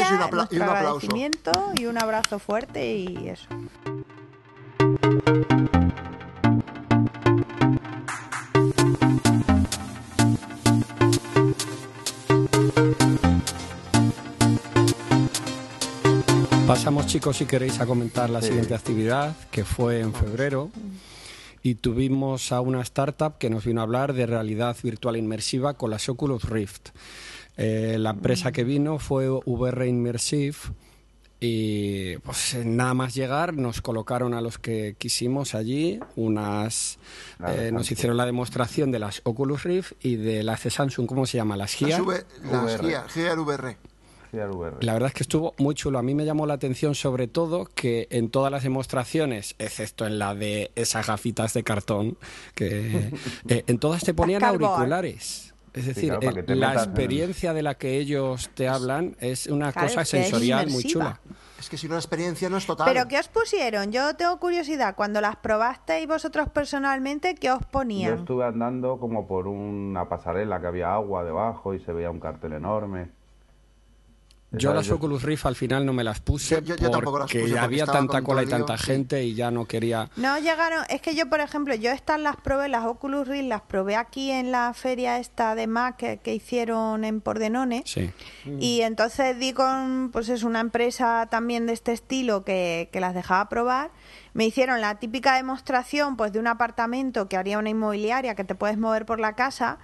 y, 0.50 0.56
un 0.56 0.62
agradecimiento 0.62 1.52
y 1.76 1.88
un 1.88 2.02
abrazo 2.02 2.40
fuerte 2.40 2.96
y 2.96 3.28
eso. 3.28 3.48
Pasamos 16.68 17.08
chicos 17.08 17.38
si 17.38 17.46
queréis 17.46 17.80
a 17.80 17.86
comentar 17.86 18.30
la 18.30 18.42
siguiente 18.42 18.76
actividad 18.76 19.34
que 19.52 19.64
fue 19.64 20.02
en 20.02 20.14
febrero. 20.14 20.70
Y 21.64 21.76
tuvimos 21.76 22.52
a 22.52 22.60
una 22.60 22.82
startup 22.82 23.38
que 23.38 23.50
nos 23.50 23.64
vino 23.64 23.80
a 23.80 23.84
hablar 23.86 24.12
de 24.12 24.26
realidad 24.26 24.76
virtual 24.84 25.16
inmersiva 25.16 25.76
con 25.76 25.92
las 25.92 26.10
Oculus 26.10 26.44
Rift. 26.44 26.90
Eh, 27.56 27.96
la 27.98 28.10
empresa 28.10 28.52
que 28.52 28.66
vino 28.66 29.00
fue 29.00 29.30
VR 29.30 29.88
Immersive 29.88 30.58
y 31.40 32.18
pues 32.18 32.58
nada 32.66 32.94
más 32.94 33.16
llegar 33.16 33.54
nos 33.54 33.82
colocaron 33.82 34.34
a 34.34 34.42
los 34.42 34.58
que 34.58 34.96
quisimos 34.98 35.56
allí 35.56 36.00
unas 36.16 36.98
eh, 37.48 37.70
nos 37.72 37.92
hicieron 37.92 38.18
la 38.18 38.26
demostración 38.26 38.92
de 38.92 39.00
las 39.00 39.22
Oculus 39.24 39.64
Rift 39.64 39.94
y 40.02 40.16
de 40.16 40.44
las 40.44 40.64
de 40.64 40.72
Samsung 40.72 41.06
cómo 41.06 41.28
se 41.28 41.38
llama 41.38 41.56
las 41.56 41.76
Gear 41.76 42.02
las 42.52 43.14
Gear, 43.14 43.40
VR. 43.40 43.78
La 44.32 44.94
verdad 44.94 45.08
es 45.08 45.14
que 45.14 45.24
estuvo 45.24 45.54
muy 45.58 45.76
chulo. 45.76 46.00
A 46.00 46.04
mí 46.04 46.14
me 46.14 46.26
llamó 46.26 46.46
la 46.46 46.56
atención 46.56 46.96
sobre 46.96 47.28
todo 47.28 47.66
que 47.66 48.08
en 48.12 48.30
todas 48.30 48.52
las 48.52 48.64
demostraciones, 48.64 49.56
excepto 49.60 50.06
en 50.06 50.20
la 50.20 50.36
de 50.36 50.72
esas 50.76 51.08
gafitas 51.08 51.54
de 51.54 51.64
cartón, 51.64 52.18
que 52.56 53.12
eh, 53.48 53.64
en 53.68 53.80
todas 53.80 54.04
te 54.04 54.14
ponían 54.14 54.44
auriculares. 54.44 55.54
Es 55.78 55.86
decir, 55.86 56.18
eh, 56.22 56.56
la 56.56 56.74
experiencia 56.74 57.54
de 57.54 57.62
la 57.62 57.76
que 57.76 57.98
ellos 58.00 58.50
te 58.56 58.68
hablan 58.68 59.16
es 59.20 59.46
una 59.46 59.72
cosa 59.72 60.04
sensorial 60.06 60.70
muy 60.70 60.84
chula. 60.84 61.20
Es 61.60 61.70
que 61.70 61.78
si 61.78 61.86
una 61.86 61.98
experiencia 61.98 62.50
no 62.50 62.58
es 62.58 62.66
total. 62.66 62.88
¿Pero 62.88 63.08
qué 63.08 63.20
os 63.20 63.28
pusieron? 63.28 63.92
Yo 63.92 64.16
tengo 64.16 64.40
curiosidad. 64.40 64.96
Cuando 64.96 65.22
las 65.22 65.36
probasteis 65.36 66.08
vosotros 66.08 66.50
personalmente, 66.50 67.36
¿qué 67.36 67.52
os 67.52 67.64
ponían? 67.66 68.16
Yo 68.16 68.20
estuve 68.22 68.46
andando 68.46 69.00
como 69.00 69.28
por 69.28 69.48
una 69.48 70.10
pasarela 70.10 70.60
que 70.60 70.68
había 70.68 70.94
agua 70.94 71.24
debajo 71.24 71.74
y 71.76 71.80
se 71.80 71.94
veía 71.94 72.10
un 72.10 72.20
cartel 72.20 72.54
enorme. 72.54 73.10
Yo 74.52 74.74
las 74.74 74.90
Oculus 74.90 75.24
Rift 75.24 75.46
al 75.46 75.56
final 75.58 75.86
no 75.86 75.92
me 75.92 76.06
las 76.06 76.22
puse 76.22 76.62
porque 76.62 77.60
había 77.60 77.86
tanta 77.86 78.22
cola 78.22 78.44
y 78.44 78.46
tanta 78.46 78.78
gente 78.78 79.24
y 79.24 79.36
ya 79.36 79.52
no 79.52 79.66
quería... 79.66 80.10
No 80.16 80.40
llegaron, 80.40 80.86
es 80.90 81.02
que 81.02 81.16
yo 81.16 81.28
por 81.30 81.42
ejemplo, 81.42 81.76
yo 81.76 81.92
estas 81.92 82.20
las 82.20 82.38
probé, 82.38 82.70
las 82.70 82.86
Oculus 82.86 83.28
Rift 83.28 83.48
las 83.48 83.62
probé 83.62 83.98
aquí 83.98 84.32
en 84.32 84.54
la 84.54 84.74
feria 84.74 85.20
esta 85.20 85.54
de 85.54 85.68
Mac 85.68 85.98
que, 85.98 86.34
hicieron 86.34 87.04
en 87.04 87.20
Pordenone. 87.20 87.84
Sí. 87.86 88.12
y 88.60 88.82
entonces 88.82 89.38
di 89.38 89.52
con, 89.52 90.12
pues 90.14 90.30
es 90.30 90.44
una 90.44 90.62
empresa 90.62 91.28
también 91.30 91.66
de 91.66 91.74
este 91.74 91.92
estilo 91.92 92.46
que, 92.46 92.90
que 92.94 93.02
las 93.02 93.14
dejaba 93.14 93.50
probar. 93.50 93.92
Me 94.34 94.46
hicieron 94.46 94.80
la 94.80 95.00
típica 95.00 95.36
demostración 95.36 96.16
pues 96.16 96.32
de 96.32 96.40
un 96.40 96.48
apartamento 96.48 97.28
que 97.28 97.36
haría 97.36 97.60
una 97.60 97.70
inmobiliaria 97.70 98.36
que 98.36 98.46
te 98.46 98.56
puedes 98.56 98.78
mover 98.78 99.06
por 99.06 99.20
la 99.20 99.34
casa 99.34 99.80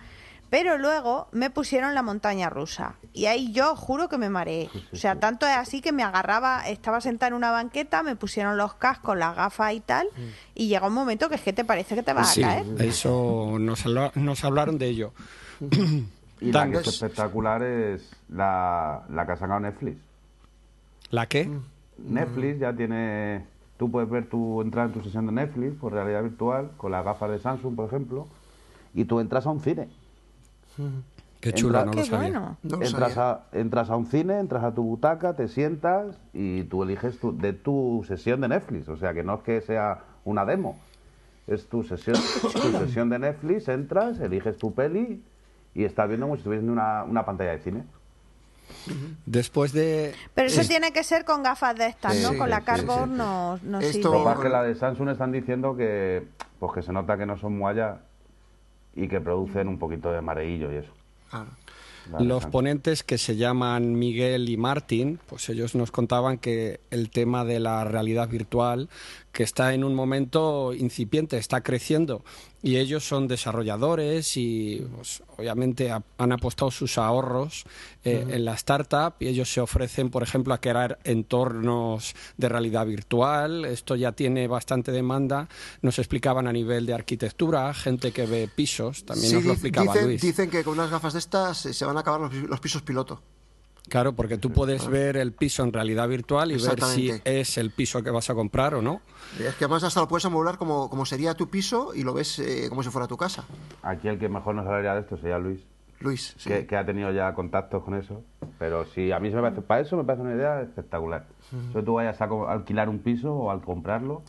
pero 0.53 0.77
luego 0.77 1.29
me 1.31 1.49
pusieron 1.49 1.95
la 1.95 2.03
montaña 2.03 2.47
rusa 2.47 2.93
y 3.11 3.25
ahí 3.25 3.51
yo 3.53 3.75
juro 3.75 4.07
que 4.07 4.19
me 4.19 4.29
mareé. 4.29 4.69
O 4.91 4.95
sea, 4.95 5.15
tanto 5.19 5.47
es 5.47 5.57
así 5.57 5.81
que 5.81 5.91
me 5.91 6.03
agarraba, 6.03 6.69
estaba 6.69 7.01
sentada 7.01 7.29
en 7.29 7.33
una 7.33 7.49
banqueta, 7.49 8.03
me 8.03 8.15
pusieron 8.15 8.55
los 8.55 8.75
cascos, 8.75 9.17
las 9.17 9.35
gafas 9.35 9.73
y 9.73 9.79
tal, 9.79 10.05
mm. 10.05 10.21
y 10.53 10.67
llega 10.67 10.85
un 10.85 10.93
momento 10.93 11.27
que 11.27 11.35
es 11.35 11.41
que 11.41 11.53
te 11.53 11.65
parece 11.65 11.95
que 11.95 12.03
te 12.03 12.13
vas 12.13 12.37
a 12.37 12.41
caer. 12.41 12.65
Eso 12.77 13.57
nos, 13.59 13.83
nos 14.15 14.43
hablaron 14.43 14.77
de 14.77 14.89
ello. 14.89 15.13
y 16.39 16.51
la 16.51 16.69
que 16.69 16.77
es 16.77 16.87
espectacular 16.87 17.63
es 17.63 18.11
la, 18.29 19.05
la 19.09 19.25
que 19.25 19.31
ha 19.31 19.37
sacado 19.37 19.59
Netflix. 19.59 19.97
¿La 21.09 21.25
qué? 21.25 21.45
Mm. 21.45 21.63
Netflix 21.97 22.59
ya 22.59 22.75
tiene. 22.75 23.47
Tú 23.77 23.89
puedes 23.89 24.07
ver 24.07 24.29
tu 24.29 24.61
entrar 24.61 24.85
en 24.85 24.93
tu 24.93 25.01
sesión 25.01 25.25
de 25.25 25.31
Netflix 25.31 25.73
por 25.79 25.93
realidad 25.93 26.21
virtual 26.21 26.69
con 26.77 26.91
las 26.91 27.03
gafas 27.03 27.31
de 27.31 27.39
Samsung, 27.39 27.75
por 27.75 27.87
ejemplo, 27.87 28.27
y 28.93 29.05
tú 29.05 29.19
entras 29.19 29.47
a 29.47 29.49
un 29.49 29.59
cine. 29.59 29.89
Qué 31.43 31.51
chulo, 31.51 31.83
no 31.83 31.91
lo 31.91 32.05
sabía. 32.05 32.55
entras, 32.63 33.17
A, 33.17 33.43
entras 33.51 33.89
a 33.89 33.97
un 33.97 34.05
cine, 34.05 34.39
entras 34.39 34.63
a 34.63 34.73
tu 34.73 34.81
butaca, 34.81 35.35
te 35.35 35.49
sientas 35.49 36.17
y 36.31 36.63
tú 36.63 36.83
eliges 36.83 37.17
de 37.21 37.51
tu 37.51 38.05
sesión 38.07 38.39
de 38.39 38.47
Netflix. 38.47 38.87
O 38.87 38.95
sea, 38.95 39.13
que 39.13 39.23
no 39.23 39.35
es 39.35 39.41
que 39.41 39.59
sea 39.59 39.99
una 40.23 40.45
demo. 40.45 40.79
Es 41.45 41.67
tu 41.67 41.83
sesión, 41.83 42.15
tu 42.41 42.71
sesión 42.79 43.09
de 43.09 43.19
Netflix, 43.19 43.67
entras, 43.67 44.21
eliges 44.21 44.57
tu 44.57 44.73
peli 44.73 45.21
y 45.75 45.83
estás 45.83 46.07
viendo 46.07 46.27
como 46.27 46.35
si 46.35 46.39
estuvieras 46.39 46.65
una, 46.65 47.03
una 47.03 47.25
pantalla 47.25 47.51
de 47.51 47.59
cine. 47.59 47.83
Después 49.25 49.73
de... 49.73 50.15
Pero 50.33 50.47
eso 50.47 50.61
tiene 50.61 50.93
que 50.93 51.03
ser 51.03 51.25
con 51.25 51.43
gafas 51.43 51.75
de 51.75 51.87
estas, 51.87 52.15
¿no? 52.21 52.37
con 52.37 52.49
la 52.49 52.61
Carbon 52.61 53.17
no, 53.17 53.59
no 53.61 53.79
Esto... 53.81 54.39
que 54.41 54.49
la 54.49 54.63
de 54.63 54.75
Samsung 54.75 55.09
están 55.09 55.33
diciendo 55.33 55.75
que, 55.75 56.25
pues 56.59 56.71
que 56.71 56.81
se 56.81 56.93
nota 56.93 57.17
que 57.17 57.25
no 57.25 57.37
son 57.37 57.57
muallas 57.57 57.97
y 58.95 59.07
que 59.07 59.19
producen 59.21 59.67
un 59.67 59.79
poquito 59.79 60.11
de 60.11 60.21
mareillo 60.21 60.71
y 60.71 60.77
eso. 60.77 60.91
Los 62.19 62.45
ponentes 62.47 63.01
que 63.03 63.17
se 63.17 63.37
llaman 63.37 63.97
Miguel 63.97 64.49
y 64.49 64.57
Martín, 64.57 65.19
pues 65.25 65.47
ellos 65.49 65.73
nos 65.73 65.89
contaban 65.89 66.37
que 66.37 66.81
el 66.91 67.09
tema 67.09 67.45
de 67.45 67.59
la 67.59 67.85
realidad 67.85 68.27
virtual 68.27 68.89
que 69.33 69.43
está 69.43 69.73
en 69.73 69.83
un 69.83 69.95
momento 69.95 70.73
incipiente, 70.73 71.37
está 71.37 71.61
creciendo 71.61 72.23
y 72.61 72.77
ellos 72.77 73.05
son 73.05 73.27
desarrolladores 73.27 74.37
y 74.37 74.87
pues, 74.95 75.23
obviamente 75.37 75.91
han 75.91 76.31
apostado 76.31 76.69
sus 76.69 76.99
ahorros 76.99 77.65
eh, 78.05 78.25
en 78.29 78.45
la 78.45 78.53
startup 78.53 79.15
y 79.19 79.27
ellos 79.27 79.51
se 79.51 79.59
ofrecen, 79.59 80.11
por 80.11 80.21
ejemplo, 80.21 80.53
a 80.53 80.61
crear 80.61 80.99
entornos 81.03 82.15
de 82.37 82.47
realidad 82.47 82.85
virtual. 82.85 83.65
Esto 83.65 83.95
ya 83.95 84.13
tiene 84.13 84.47
bastante 84.47 84.91
demanda. 84.91 85.49
Nos 85.81 85.97
explicaban 85.97 86.47
a 86.47 86.53
nivel 86.53 86.85
de 86.85 86.93
arquitectura, 86.93 87.73
gente 87.73 88.11
que 88.11 88.27
ve 88.27 88.47
pisos, 88.47 89.03
también 89.03 89.33
nos 89.33 89.43
lo 89.43 89.53
explicaba 89.53 89.91
dicen, 89.93 90.07
Luis. 90.07 90.21
Dicen 90.21 90.49
que 90.49 90.63
con 90.63 90.73
unas 90.73 90.91
gafas 90.91 91.13
de 91.13 91.19
estas 91.19 91.65
eh, 91.65 91.73
se 91.73 91.85
van 91.85 91.97
a 91.97 92.01
acabar 92.01 92.31
los 92.31 92.59
pisos 92.59 92.83
piloto. 92.83 93.21
Claro, 93.89 94.13
porque 94.13 94.37
tú 94.37 94.51
puedes 94.51 94.87
ver 94.87 95.17
el 95.17 95.33
piso 95.33 95.63
en 95.63 95.73
realidad 95.73 96.07
virtual 96.07 96.51
y 96.51 96.55
ver 96.55 96.81
si 96.81 97.11
es 97.25 97.57
el 97.57 97.71
piso 97.71 98.01
que 98.01 98.11
vas 98.11 98.29
a 98.29 98.33
comprar 98.33 98.75
o 98.75 98.81
no. 98.81 99.01
Es 99.39 99.55
que 99.55 99.65
además 99.65 99.83
hasta 99.83 99.99
lo 99.99 100.07
puedes 100.07 100.25
amueblar 100.25 100.57
como, 100.57 100.89
como 100.89 101.05
sería 101.05 101.33
tu 101.33 101.49
piso 101.49 101.93
y 101.93 102.03
lo 102.03 102.13
ves 102.13 102.39
eh, 102.39 102.67
como 102.69 102.81
si 102.81 102.89
fuera 102.89 103.07
tu 103.07 103.17
casa. 103.17 103.43
Aquí 103.81 104.07
el 104.07 104.17
que 104.17 104.29
mejor 104.29 104.55
nos 104.55 104.65
hablaría 104.65 104.93
de 104.93 105.01
esto 105.01 105.17
sería 105.17 105.37
Luis. 105.37 105.61
Luis, 105.99 106.35
sí. 106.37 106.49
que, 106.49 106.75
ha 106.75 106.85
tenido 106.85 107.11
ya 107.11 107.33
contactos 107.33 107.83
con 107.83 107.95
eso. 107.95 108.23
Pero 108.59 108.85
sí, 108.85 109.11
a 109.11 109.19
mí 109.19 109.29
se 109.29 109.35
me 109.35 109.41
parece, 109.41 109.61
para 109.61 109.81
eso 109.81 109.97
me 109.97 110.03
parece 110.03 110.23
una 110.23 110.35
idea 110.35 110.61
espectacular. 110.61 111.27
Uh 111.51 111.81
tú 111.81 111.93
vayas 111.93 112.19
a 112.21 112.27
alquilar 112.49 112.89
un 112.89 112.99
piso 112.99 113.33
o 113.33 113.51
al 113.51 113.61
comprarlo, 113.61 114.23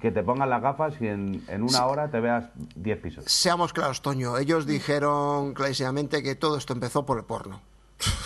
que 0.00 0.10
te 0.10 0.22
pongan 0.22 0.48
las 0.48 0.62
gafas 0.62 0.94
y 1.00 1.06
en, 1.06 1.42
en 1.48 1.62
una 1.62 1.86
hora 1.86 2.10
te 2.10 2.20
veas 2.20 2.50
10 2.76 2.98
pisos. 3.00 3.24
Seamos 3.26 3.72
claros, 3.72 4.02
Toño. 4.02 4.38
Ellos 4.38 4.66
dijeron 4.66 5.52
clarísimamente 5.54 6.22
que 6.22 6.34
todo 6.34 6.56
esto 6.56 6.72
empezó 6.72 7.04
por 7.04 7.18
el 7.18 7.24
porno. 7.24 7.60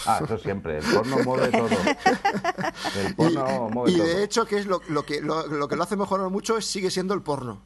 Ah, 0.07 0.21
eso 0.23 0.39
siempre. 0.39 0.79
El 0.79 0.85
porno 0.85 1.19
mueve 1.25 1.49
todo. 1.49 1.69
El 3.05 3.15
porno 3.15 3.85
y, 3.87 3.93
y 3.93 3.97
de 3.99 4.25
hecho, 4.25 4.45
que 4.47 4.59
es 4.59 4.67
lo, 4.67 4.81
lo 4.89 5.05
que 5.05 5.21
lo, 5.21 5.69
que 5.69 5.77
lo 5.77 5.83
hace 5.83 5.97
mejorar 5.97 6.31
mucho 6.31 6.59
es 6.59 6.67
sigue 6.67 6.91
siendo 6.91 7.15
el 7.15 7.23
porno. 7.23 7.63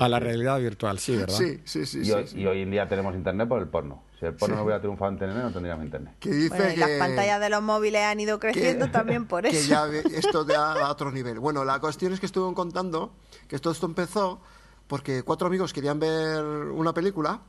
A 0.00 0.08
la 0.08 0.20
realidad 0.20 0.58
virtual, 0.58 0.98
sí, 0.98 1.16
¿verdad? 1.16 1.34
Sí, 1.36 1.60
sí, 1.64 1.86
sí. 1.86 2.00
Y, 2.04 2.12
hoy, 2.12 2.28
y 2.34 2.46
hoy 2.46 2.62
en 2.62 2.70
día 2.70 2.88
tenemos 2.88 3.14
internet 3.14 3.48
por 3.48 3.60
el 3.60 3.68
porno. 3.68 4.02
Si 4.18 4.24
el 4.24 4.34
porno 4.34 4.56
no 4.56 4.62
hubiera 4.62 4.80
triunfado 4.80 5.10
en 5.10 5.14
internet, 5.14 5.38
no 5.42 5.52
tendríamos 5.52 5.84
internet. 5.84 6.14
Que 6.20 6.30
dice 6.30 6.74
que, 6.74 6.76
las 6.78 6.90
pantallas 6.98 7.40
de 7.40 7.50
los 7.50 7.62
móviles 7.62 8.02
han 8.02 8.18
ido 8.18 8.40
creciendo 8.40 8.88
también 8.92 9.26
por 9.26 9.44
eso. 9.44 9.60
Que 9.60 9.66
ya 9.66 9.86
esto 10.16 10.46
ya 10.46 10.72
a 10.72 10.90
otro 10.90 11.12
nivel. 11.12 11.38
Bueno, 11.38 11.64
la 11.64 11.78
cuestión 11.80 12.12
es 12.12 12.20
que 12.20 12.26
estuve 12.26 12.54
contando 12.54 13.12
que 13.48 13.58
todo 13.58 13.72
esto 13.72 13.86
empezó 13.86 14.40
porque 14.86 15.22
cuatro 15.22 15.48
amigos 15.48 15.72
querían 15.72 15.98
ver 15.98 16.42
una 16.44 16.94
película 16.94 17.40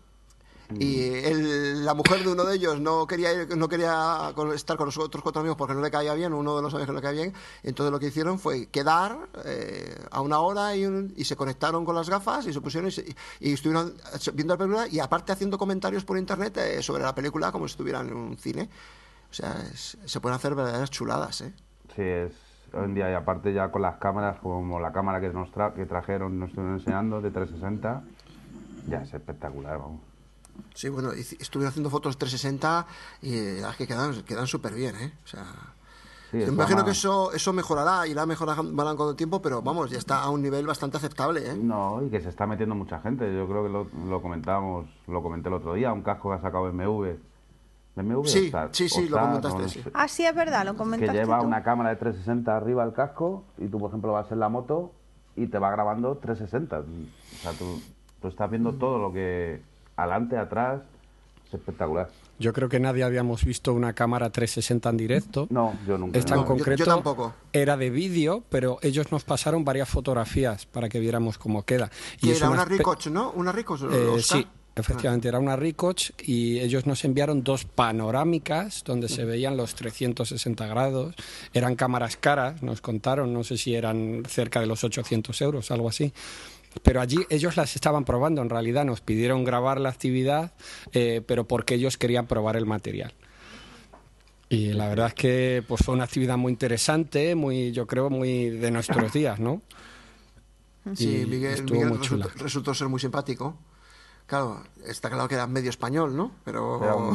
y 0.76 1.12
la 1.84 1.94
mujer 1.94 2.24
de 2.24 2.32
uno 2.32 2.44
de 2.44 2.56
ellos 2.56 2.80
no 2.80 3.08
quería 3.08 3.46
no 3.56 3.70
quería 3.70 4.34
estar 4.54 4.76
con 4.76 4.88
los 4.88 4.98
otros 4.98 5.24
cuatro 5.24 5.40
amigos 5.40 5.58
porque 5.58 5.74
no 5.74 5.82
le 5.82 5.90
caía 5.90 6.14
bien, 6.14 6.34
uno 6.34 6.56
de 6.58 6.62
los 6.62 6.74
amigos 6.74 6.90
no 6.90 6.96
le 6.96 7.02
caía 7.02 7.22
bien, 7.22 7.34
entonces 7.64 7.92
lo 7.92 8.00
que 8.00 8.08
hicieron 8.08 8.38
fue 8.38 8.68
quedar 8.68 9.18
eh, 9.46 9.96
a 10.12 10.22
una 10.22 10.40
hora 10.40 10.76
y, 10.76 10.84
y, 11.16 11.24
se 11.24 11.36
conectaron 11.36 11.86
con 11.86 11.96
las 11.96 12.10
gafas 12.10 12.46
y 12.48 12.54
se 12.54 12.60
pusieron 12.60 12.92
y, 13.40 13.54
estuvieron 13.54 13.94
viendo 14.34 14.54
la 14.54 14.58
película 14.58 14.88
y 14.90 15.00
aparte 15.00 15.32
haciendo 15.32 15.58
comentarios 15.58 16.04
por 16.04 16.18
internet 16.18 16.58
eh, 16.58 16.82
sobre 16.82 17.04
la 17.04 17.16
película 17.16 17.52
como 17.52 17.68
si 17.68 17.72
estuvieran 17.74 18.10
en 18.10 18.16
un 18.16 18.38
cine. 18.38 18.70
O 19.30 19.34
sea, 19.34 19.56
se 19.74 20.22
pueden 20.22 20.36
hacer 20.36 20.56
verdaderas 20.56 20.90
chuladas, 20.90 21.42
¿eh? 21.42 21.54
Sí, 21.96 22.02
es 22.02 22.32
hoy 22.74 22.86
en 22.86 22.94
día 22.94 23.12
y 23.12 23.14
aparte 23.14 23.54
ya 23.54 23.72
con 23.72 23.82
las 23.82 23.98
cámaras 23.98 24.40
como 24.40 24.80
la 24.80 24.92
cámara 24.92 25.22
que 25.22 25.30
nos 25.30 25.50
que 25.76 25.86
trajeron 25.86 26.40
nos 26.40 26.50
estuvieron 26.50 26.80
enseñando 26.80 27.22
de 27.22 27.32
360 27.32 28.04
ya 28.88 29.02
es 29.02 29.14
espectacular 29.14 29.78
vamos 29.78 30.07
Sí, 30.74 30.90
bueno, 30.90 31.12
estuve 31.12 31.68
haciendo 31.68 31.90
fotos 31.90 32.18
360 32.18 32.88
y 33.22 33.62
las 33.62 33.76
que 33.76 33.88
quedan, 33.88 34.24
quedan 34.24 34.48
súper 34.48 34.74
bien, 34.74 34.96
¿eh? 34.96 35.14
O 35.24 35.28
sea, 35.28 35.46
me 36.32 36.44
imagino 36.44 36.84
que 36.84 36.92
eso, 36.92 37.32
eso 37.32 37.54
mejorará, 37.54 38.06
irá 38.06 38.26
mejorará 38.26 38.62
con 38.96 39.10
el 39.10 39.16
tiempo, 39.16 39.42
pero 39.42 39.62
vamos, 39.62 39.90
ya 39.90 39.98
está 39.98 40.22
a 40.22 40.30
un 40.30 40.42
nivel 40.42 40.68
bastante 40.68 40.98
aceptable, 40.98 41.52
¿eh? 41.52 41.56
No, 41.56 42.02
y 42.04 42.10
que 42.10 42.20
se 42.20 42.30
está 42.30 42.46
metiendo 42.46 42.76
mucha 42.76 43.00
gente. 43.00 43.34
Yo 43.34 43.48
creo 43.48 43.64
que 43.64 43.70
lo, 43.70 43.88
lo 44.08 44.22
comentábamos, 44.22 44.88
lo 45.08 45.24
comenté 45.24 45.48
el 45.48 45.56
otro 45.56 45.74
día, 45.74 45.94
un 45.94 46.02
casco 46.02 46.30
que 46.30 46.36
ha 46.36 46.42
sacado 46.42 46.66
BMW. 46.72 47.14
BMW 47.96 48.24
sí, 48.26 48.52
sí, 48.72 48.90
sí, 48.90 49.10
lo 49.10 49.20
comentaste. 49.20 49.84
Ah, 49.94 50.08
sí, 50.08 50.24
es 50.26 50.36
verdad, 50.36 50.66
lo 50.66 50.76
comentaste. 50.76 51.14
Que 51.14 51.26
lleva 51.26 51.42
una 51.42 51.64
cámara 51.64 51.90
de 51.90 51.96
360 51.96 52.56
arriba 52.56 52.84
al 52.84 52.94
casco 52.94 53.46
y 53.58 53.68
tú, 53.68 53.80
por 53.80 53.90
ejemplo, 53.90 54.12
vas 54.12 54.32
en 54.32 54.40
la 54.40 54.50
moto 54.50 54.92
y 55.36 55.48
te 55.48 55.58
va 55.58 55.72
grabando 55.72 56.18
360. 56.18 56.80
O 56.80 56.84
sea, 57.42 57.54
tú, 57.54 57.82
tú 58.22 58.28
estás 58.28 58.50
viendo 58.50 58.74
mm. 58.74 58.80
todo 58.80 59.00
lo 59.00 59.14
que 59.14 59.62
adelante, 59.98 60.38
atrás, 60.38 60.82
es 61.48 61.54
espectacular. 61.56 62.10
Yo 62.40 62.54
creo 62.54 62.70
que 62.70 62.80
nadie 62.80 63.04
habíamos 63.04 63.44
visto 63.44 63.74
una 63.74 63.94
cámara 63.94 64.30
360 64.30 64.90
en 64.90 64.98
directo. 64.98 65.48
No, 65.50 65.74
yo 65.88 65.98
nunca. 65.98 66.20
Esta 66.20 66.36
en 66.36 66.44
concreto 66.44 66.84
yo, 66.84 66.86
tampoco. 66.86 67.34
era 67.52 67.76
de 67.78 67.90
vídeo, 67.90 68.44
pero 68.50 68.78
ellos 68.84 69.12
nos 69.12 69.24
pasaron 69.24 69.66
varias 69.66 69.90
fotografías 69.90 70.68
para 70.68 70.88
que 70.88 71.00
viéramos 71.00 71.40
cómo 71.40 71.64
queda. 71.64 71.90
Y 72.22 72.30
era 72.30 72.50
una, 72.50 72.64
Ricoch, 72.64 73.08
¿no? 73.08 73.32
Una 73.32 73.52
Ricoch. 73.52 73.82
Eh, 73.92 74.22
sí, 74.22 74.46
efectivamente, 74.76 75.28
era 75.28 75.40
una 75.40 75.56
Ricoch 75.56 76.12
y 76.22 76.60
ellos 76.60 76.86
nos 76.86 77.04
enviaron 77.06 77.44
dos 77.44 77.66
panorámicas 77.66 78.84
donde 78.86 79.10
se 79.10 79.26
veían 79.26 79.58
los 79.58 79.74
360 79.74 80.68
grados. 80.68 81.16
Eran 81.54 81.76
cámaras 81.76 82.18
caras, 82.18 82.62
nos 82.62 82.82
contaron, 82.82 83.34
no 83.34 83.44
sé 83.44 83.58
si 83.58 83.74
eran 83.74 84.22
cerca 84.28 84.60
de 84.60 84.68
los 84.68 84.84
800 84.84 85.42
euros, 85.42 85.72
algo 85.72 85.90
así 85.90 86.14
pero 86.84 87.02
allí 87.02 87.18
ellos 87.30 87.58
las 87.58 87.76
estaban 87.76 88.06
probando, 88.06 88.42
en 88.42 88.50
realidad 88.50 88.86
nos 88.86 89.02
pidieron 89.02 89.44
grabar 89.44 89.80
la 89.80 89.90
actividad, 89.90 90.54
eh, 90.94 91.22
pero 91.26 91.48
porque 91.48 91.76
ellos 91.76 91.98
querían 91.98 92.28
probar 92.28 92.56
el 92.56 92.66
material. 92.66 93.14
Y 94.50 94.74
la 94.74 94.88
verdad 94.88 95.08
es 95.08 95.14
que 95.14 95.64
pues, 95.68 95.82
fue 95.84 95.94
una 95.94 96.06
actividad 96.06 96.38
muy 96.38 96.52
interesante, 96.52 97.36
muy, 97.36 97.72
yo 97.72 97.86
creo, 97.86 98.10
muy 98.10 98.50
de 98.50 98.72
nuestros 98.72 99.12
días, 99.12 99.40
¿no? 99.40 99.62
Sí, 100.96 101.26
Miguel, 101.28 101.66
resultó, 102.38 102.74
ser 102.74 102.88
muy 102.88 103.00
simpático 103.00 103.58
Claro, 104.28 104.62
está 104.86 105.10
claro 105.10 105.30
que 105.30 105.36
era 105.36 105.48
medio 105.48 105.70
español, 105.70 106.18
¿no? 106.18 106.32
Pero. 106.44 107.14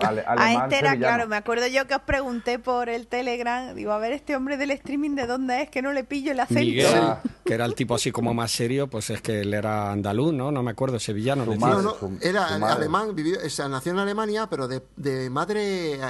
a 0.00 0.64
este 0.64 0.78
era 0.78 0.96
claro, 0.98 1.28
me 1.28 1.36
acuerdo 1.36 1.68
yo 1.68 1.86
que 1.86 1.94
os 1.94 2.02
pregunté 2.02 2.58
por 2.58 2.88
el 2.88 3.06
Telegram, 3.06 3.72
digo, 3.72 3.92
a 3.92 3.98
ver, 3.98 4.12
este 4.12 4.34
hombre 4.34 4.56
del 4.56 4.72
streaming, 4.72 5.14
¿de 5.14 5.28
dónde 5.28 5.62
es? 5.62 5.70
Que 5.70 5.80
no 5.80 5.92
le 5.92 6.02
pillo 6.02 6.32
el 6.32 6.40
acento. 6.40 6.60
Miguel, 6.60 7.14
que 7.44 7.54
era 7.54 7.64
el 7.64 7.76
tipo 7.76 7.94
así 7.94 8.10
como 8.10 8.34
más 8.34 8.50
serio, 8.50 8.88
pues 8.88 9.10
es 9.10 9.22
que 9.22 9.42
él 9.42 9.54
era 9.54 9.92
andaluz, 9.92 10.32
¿no? 10.32 10.50
No 10.50 10.64
me 10.64 10.72
acuerdo, 10.72 10.98
sevillano. 10.98 11.46
no, 11.46 11.82
no, 11.82 11.96
era 12.20 12.46
alemán, 12.46 13.14
vivió, 13.14 13.38
o 13.46 13.48
sea, 13.48 13.68
nació 13.68 13.92
en 13.92 14.00
Alemania, 14.00 14.48
pero 14.50 14.66
de, 14.66 14.82
de 14.96 15.30
madre 15.30 15.92
eh, 15.92 16.00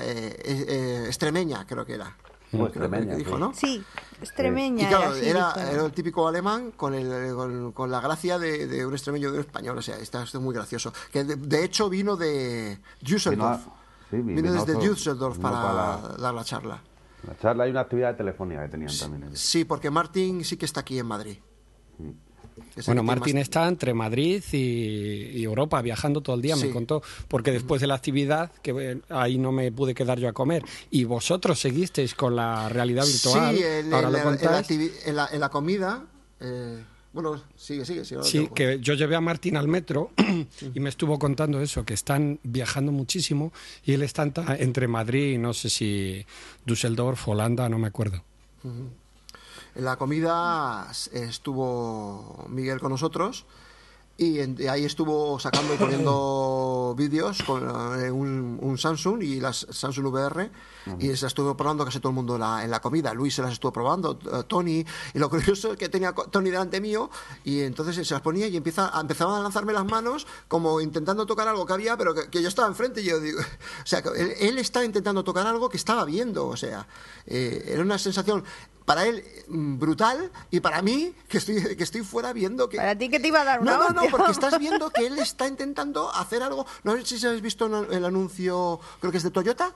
eh, 0.43 1.05
extremeña, 1.07 1.67
creo 1.67 1.85
que 1.85 1.97
era. 1.97 2.17
extremeña, 2.51 3.15
dijo, 3.15 3.39
¿no? 3.39 3.53
Sí, 3.53 3.85
extremeña. 4.21 4.85
Y 4.85 4.87
claro, 4.87 5.15
era, 5.15 5.55
era, 5.57 5.85
el 5.85 5.93
típico 5.93 6.27
alemán 6.27 6.73
con, 6.73 6.95
el, 6.95 7.35
con, 7.75 7.91
la 7.91 8.01
gracia 8.01 8.39
de, 8.39 8.85
un 8.85 8.93
extremeño 8.93 9.31
de 9.31 9.39
un 9.39 9.45
español. 9.45 9.79
O 9.79 9.83
sea, 9.83 9.97
está, 9.99 10.23
esto 10.23 10.39
es 10.39 10.45
muy 10.45 10.55
gracioso. 10.55 10.93
Que 11.13 11.25
de, 11.25 11.65
hecho 11.65 11.89
vino 11.89 12.17
de 12.17 12.79
Düsseldorf. 13.01 13.67
vino, 14.11 14.53
desde 14.53 14.75
Düsseldorf 14.75 15.39
para, 15.39 16.17
dar 16.19 16.35
la 16.35 16.45
charla. 16.45 16.83
La 17.27 17.37
charla 17.39 17.65
hay 17.65 17.71
una 17.71 17.81
actividad 17.81 18.13
de 18.13 18.15
telefonía 18.15 18.63
que 18.63 18.69
tenían 18.69 18.93
también. 18.99 19.37
Sí, 19.37 19.65
porque 19.65 19.91
Martín 19.91 20.45
sí 20.45 20.57
que 20.57 20.65
está 20.65 20.81
aquí 20.81 20.99
en 20.99 21.07
Madrid. 21.07 21.39
Bueno, 22.87 23.03
Martín 23.03 23.39
está 23.39 23.69
entre 23.69 23.95
Madrid 23.95 24.43
y, 24.53 25.43
Europa 25.43 25.81
viajando 25.83 26.21
todo 26.21 26.37
el 26.37 26.43
día, 26.43 26.57
me 26.57 26.71
contó, 26.71 27.03
porque 27.29 27.53
después 27.53 27.81
de 27.81 27.87
la 27.87 27.95
actividad, 27.95 28.51
que 28.63 28.71
eh, 28.71 29.01
ahí 29.09 29.39
no 29.39 29.53
me 29.53 29.73
pude 29.73 29.95
quedar 29.95 30.19
yo 30.19 30.29
a 30.29 30.33
comer, 30.33 30.65
y 30.91 31.05
vosotros 31.05 31.59
seguisteis 31.59 32.15
con 32.15 32.37
la 32.37 32.69
realidad 32.69 33.05
virtual. 33.05 33.57
Sí, 33.57 33.63
en, 33.63 35.41
la, 35.41 35.49
comida. 35.49 36.05
Eh, 36.41 36.83
bueno, 37.13 37.43
sigue, 37.57 37.85
sigue. 37.85 38.05
sí, 38.23 38.49
que 38.55 38.79
yo 38.81 38.95
llevé 38.95 39.17
a 39.17 39.21
Martín 39.21 39.57
al 39.57 39.67
metro 39.67 40.13
y 40.75 40.79
me 40.79 40.89
estuvo 40.89 41.19
contando 41.19 41.61
eso, 41.61 41.85
que 41.85 41.95
están 41.95 42.39
viajando 42.45 42.93
muchísimo 42.93 43.53
y 43.85 43.95
él 43.95 44.03
está 44.03 44.31
entre 44.59 44.87
Madrid 44.87 45.35
y 45.35 45.39
no 45.39 45.53
sé 45.53 45.71
si 45.71 46.25
Düsseldorf, 46.65 47.27
Holanda, 47.27 47.69
no 47.69 47.79
me 47.79 47.89
acuerdo. 47.89 48.23
En 49.75 49.85
la 49.85 49.97
comida 49.97 50.91
estuvo 51.13 52.47
Miguel 52.49 52.81
con 52.81 52.91
nosotros 52.91 53.47
y 54.21 54.39
ahí 54.67 54.85
estuvo 54.85 55.41
sacando 55.41 55.73
y 55.73 55.79
poniendo 55.79 56.95
vídeos 56.99 57.43
con 57.43 57.63
eh, 57.99 58.11
un, 58.11 58.77
Samsung 58.77 59.23
y 59.23 59.41
las 59.41 59.67
Samsung 59.71 60.07
VR 60.09 60.51
y 60.99 61.07
se 61.07 61.13
las 61.13 61.23
estuvo 61.23 61.57
probando 61.57 61.87
casi 61.87 62.01
todo 62.01 62.11
el 62.11 62.17
mundo 62.17 62.35
en 62.35 62.71
la 62.71 62.81
comida. 62.81 63.15
Luis 63.15 63.35
se 63.35 63.41
las 63.41 63.53
estuvo 63.53 63.73
probando, 63.73 64.19
eh, 64.31 64.43
Tony, 64.47 64.85
y 65.15 65.19
lo 65.19 65.31
curioso 65.31 65.73
es 65.73 65.79
que 65.79 65.89
tenía 65.89 66.13
Tony 66.13 66.51
delante 66.51 66.83
mío 66.83 67.09
y 67.45 67.61
entonces 67.61 68.07
se 68.07 68.13
las 68.13 68.21
ponía 68.21 68.47
y 68.47 68.59
empieza, 68.59 68.93
empezaba 69.01 69.39
a 69.39 69.41
lanzarme 69.41 69.73
las 69.73 69.87
manos 69.87 70.27
como 70.49 70.83
intentando 70.83 71.25
tocar 71.25 71.49
algo 71.49 71.65
que 71.65 71.73
había, 71.73 71.97
pero 71.97 72.15
que, 72.15 72.43
yo 72.43 72.49
estaba 72.49 72.69
enfrente 72.69 73.01
y 73.01 73.05
yo 73.05 73.21
digo, 73.21 73.41
o 73.83 73.87
sea, 73.87 74.03
él, 74.17 74.35
él, 74.39 74.59
estaba 74.59 74.85
intentando 74.85 75.25
tocar 75.25 75.47
algo 75.47 75.71
que 75.71 75.79
estaba 75.79 76.05
viendo, 76.05 76.47
o 76.47 76.57
sea, 76.59 76.87
eh, 77.27 77.65
era 77.69 77.81
una 77.81 77.97
sensación 77.97 78.45
para 78.91 79.07
él 79.07 79.25
mm, 79.47 79.79
brutal 79.79 80.33
y 80.51 80.59
para 80.59 80.83
mí 80.83 81.15
que 81.29 81.39
estoy 81.39 81.77
que 81.77 81.85
estoy 81.85 82.03
fuera 82.03 82.33
viendo 82.33 82.69
que 82.69 82.77
para 82.77 82.99
ti 82.99 83.09
que 83.09 83.21
te 83.21 83.29
iba 83.29 83.43
a 83.43 83.45
dar 83.45 83.61
una 83.61 83.77
no 83.77 83.89
no 83.91 84.03
no 84.03 84.11
porque 84.11 84.33
estás 84.33 84.59
viendo 84.59 84.91
que 84.91 85.07
él 85.07 85.17
está 85.31 85.47
intentando 85.47 86.11
hacer 86.13 86.43
algo. 86.43 86.67
No 86.83 86.97
sé 86.97 87.19
si 87.19 87.25
habéis 87.25 87.41
visto 87.41 87.67
el 87.67 88.05
anuncio 88.05 88.81
creo 88.99 89.13
que 89.13 89.19
es 89.19 89.23
de 89.23 89.31
Toyota 89.31 89.73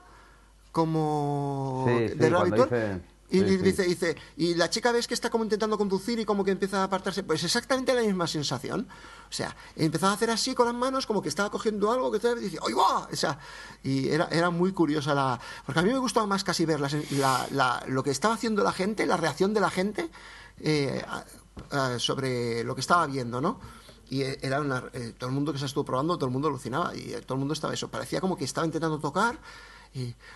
como 0.73 1.85
de 1.87 2.09
sí, 2.09 3.14
y, 3.27 3.41
dice, 3.41 3.83
dice, 3.83 4.15
y 4.37 4.53
la 4.53 4.69
chica 4.69 4.91
ves 4.91 5.07
que 5.07 5.15
está 5.15 5.31
como 5.31 5.43
intentando 5.43 5.77
conducir 5.77 6.19
y 6.19 6.25
como 6.25 6.43
que 6.43 6.51
empieza 6.51 6.81
a 6.81 6.83
apartarse. 6.83 7.23
Pues 7.23 7.43
exactamente 7.43 7.93
la 7.93 8.01
misma 8.01 8.27
sensación. 8.27 8.87
O 9.29 9.33
sea, 9.33 9.55
empezaba 9.75 10.11
a 10.11 10.15
hacer 10.15 10.29
así 10.29 10.53
con 10.53 10.67
las 10.67 10.75
manos, 10.75 11.07
como 11.07 11.21
que 11.21 11.29
estaba 11.29 11.49
cogiendo 11.49 11.91
algo 11.91 12.11
que 12.11 12.19
te 12.19 12.35
dice, 12.35 12.59
¡ay, 12.65 12.73
va! 12.73 13.07
O 13.11 13.15
sea, 13.15 13.39
y 13.83 14.09
era, 14.09 14.27
era 14.31 14.51
muy 14.51 14.73
curiosa 14.73 15.15
la. 15.15 15.39
Porque 15.65 15.79
a 15.79 15.83
mí 15.83 15.91
me 15.91 15.97
gustaba 15.97 16.27
más 16.27 16.43
casi 16.43 16.65
ver 16.65 16.79
la, 16.79 17.83
lo 17.87 18.03
que 18.03 18.11
estaba 18.11 18.35
haciendo 18.35 18.63
la 18.63 18.71
gente, 18.71 19.07
la 19.07 19.17
reacción 19.17 19.53
de 19.55 19.59
la 19.59 19.71
gente 19.71 20.09
eh, 20.59 21.03
sobre 21.97 22.63
lo 22.63 22.75
que 22.75 22.81
estaba 22.81 23.07
viendo, 23.07 23.41
¿no? 23.41 23.59
y 24.07 24.21
era 24.21 24.61
una, 24.61 24.83
eh, 24.93 25.13
todo 25.17 25.29
el 25.29 25.35
mundo 25.35 25.51
que 25.51 25.57
se 25.57 25.65
estuvo 25.65 25.83
probando, 25.83 26.15
todo 26.15 26.27
el 26.27 26.31
mundo 26.31 26.47
alucinaba 26.47 26.95
y 26.95 27.09
todo 27.25 27.33
el 27.33 27.39
mundo 27.39 27.55
estaba 27.55 27.73
eso. 27.73 27.89
Parecía 27.89 28.21
como 28.21 28.37
que 28.37 28.45
estaba 28.45 28.67
intentando 28.67 28.99
tocar 28.99 29.39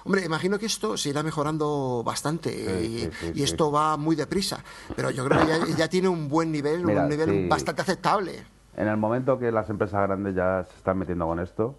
hombre, 0.04 0.24
imagino 0.26 0.58
que 0.58 0.66
esto 0.66 0.98
se 0.98 1.10
irá 1.10 1.24
mejorando 1.24 2.04
bastante 2.06 2.52
y, 2.52 3.10
esto 3.42 3.72
va 3.72 3.98
muy 3.98 4.16
deprisa, 4.16 4.64
pero 4.96 5.10
yo 5.12 5.26
creo 5.26 5.40
que 5.46 5.74
ya, 5.74 5.88
tiene 5.88 6.08
un 6.08 6.30
buen 6.30 6.52
nivel, 6.52 6.86
un 6.86 7.10
nivel 7.10 7.48
bastante 7.48 7.82
aceptable. 7.82 8.44
En 8.76 8.88
el 8.88 8.98
momento 8.98 9.38
que 9.38 9.52
las 9.52 9.70
empresas 9.70 10.02
grandes 10.08 10.36
ya 10.36 10.66
se 10.70 10.78
están 10.78 10.98
metiendo 10.98 11.26
con 11.28 11.40
esto, 11.40 11.76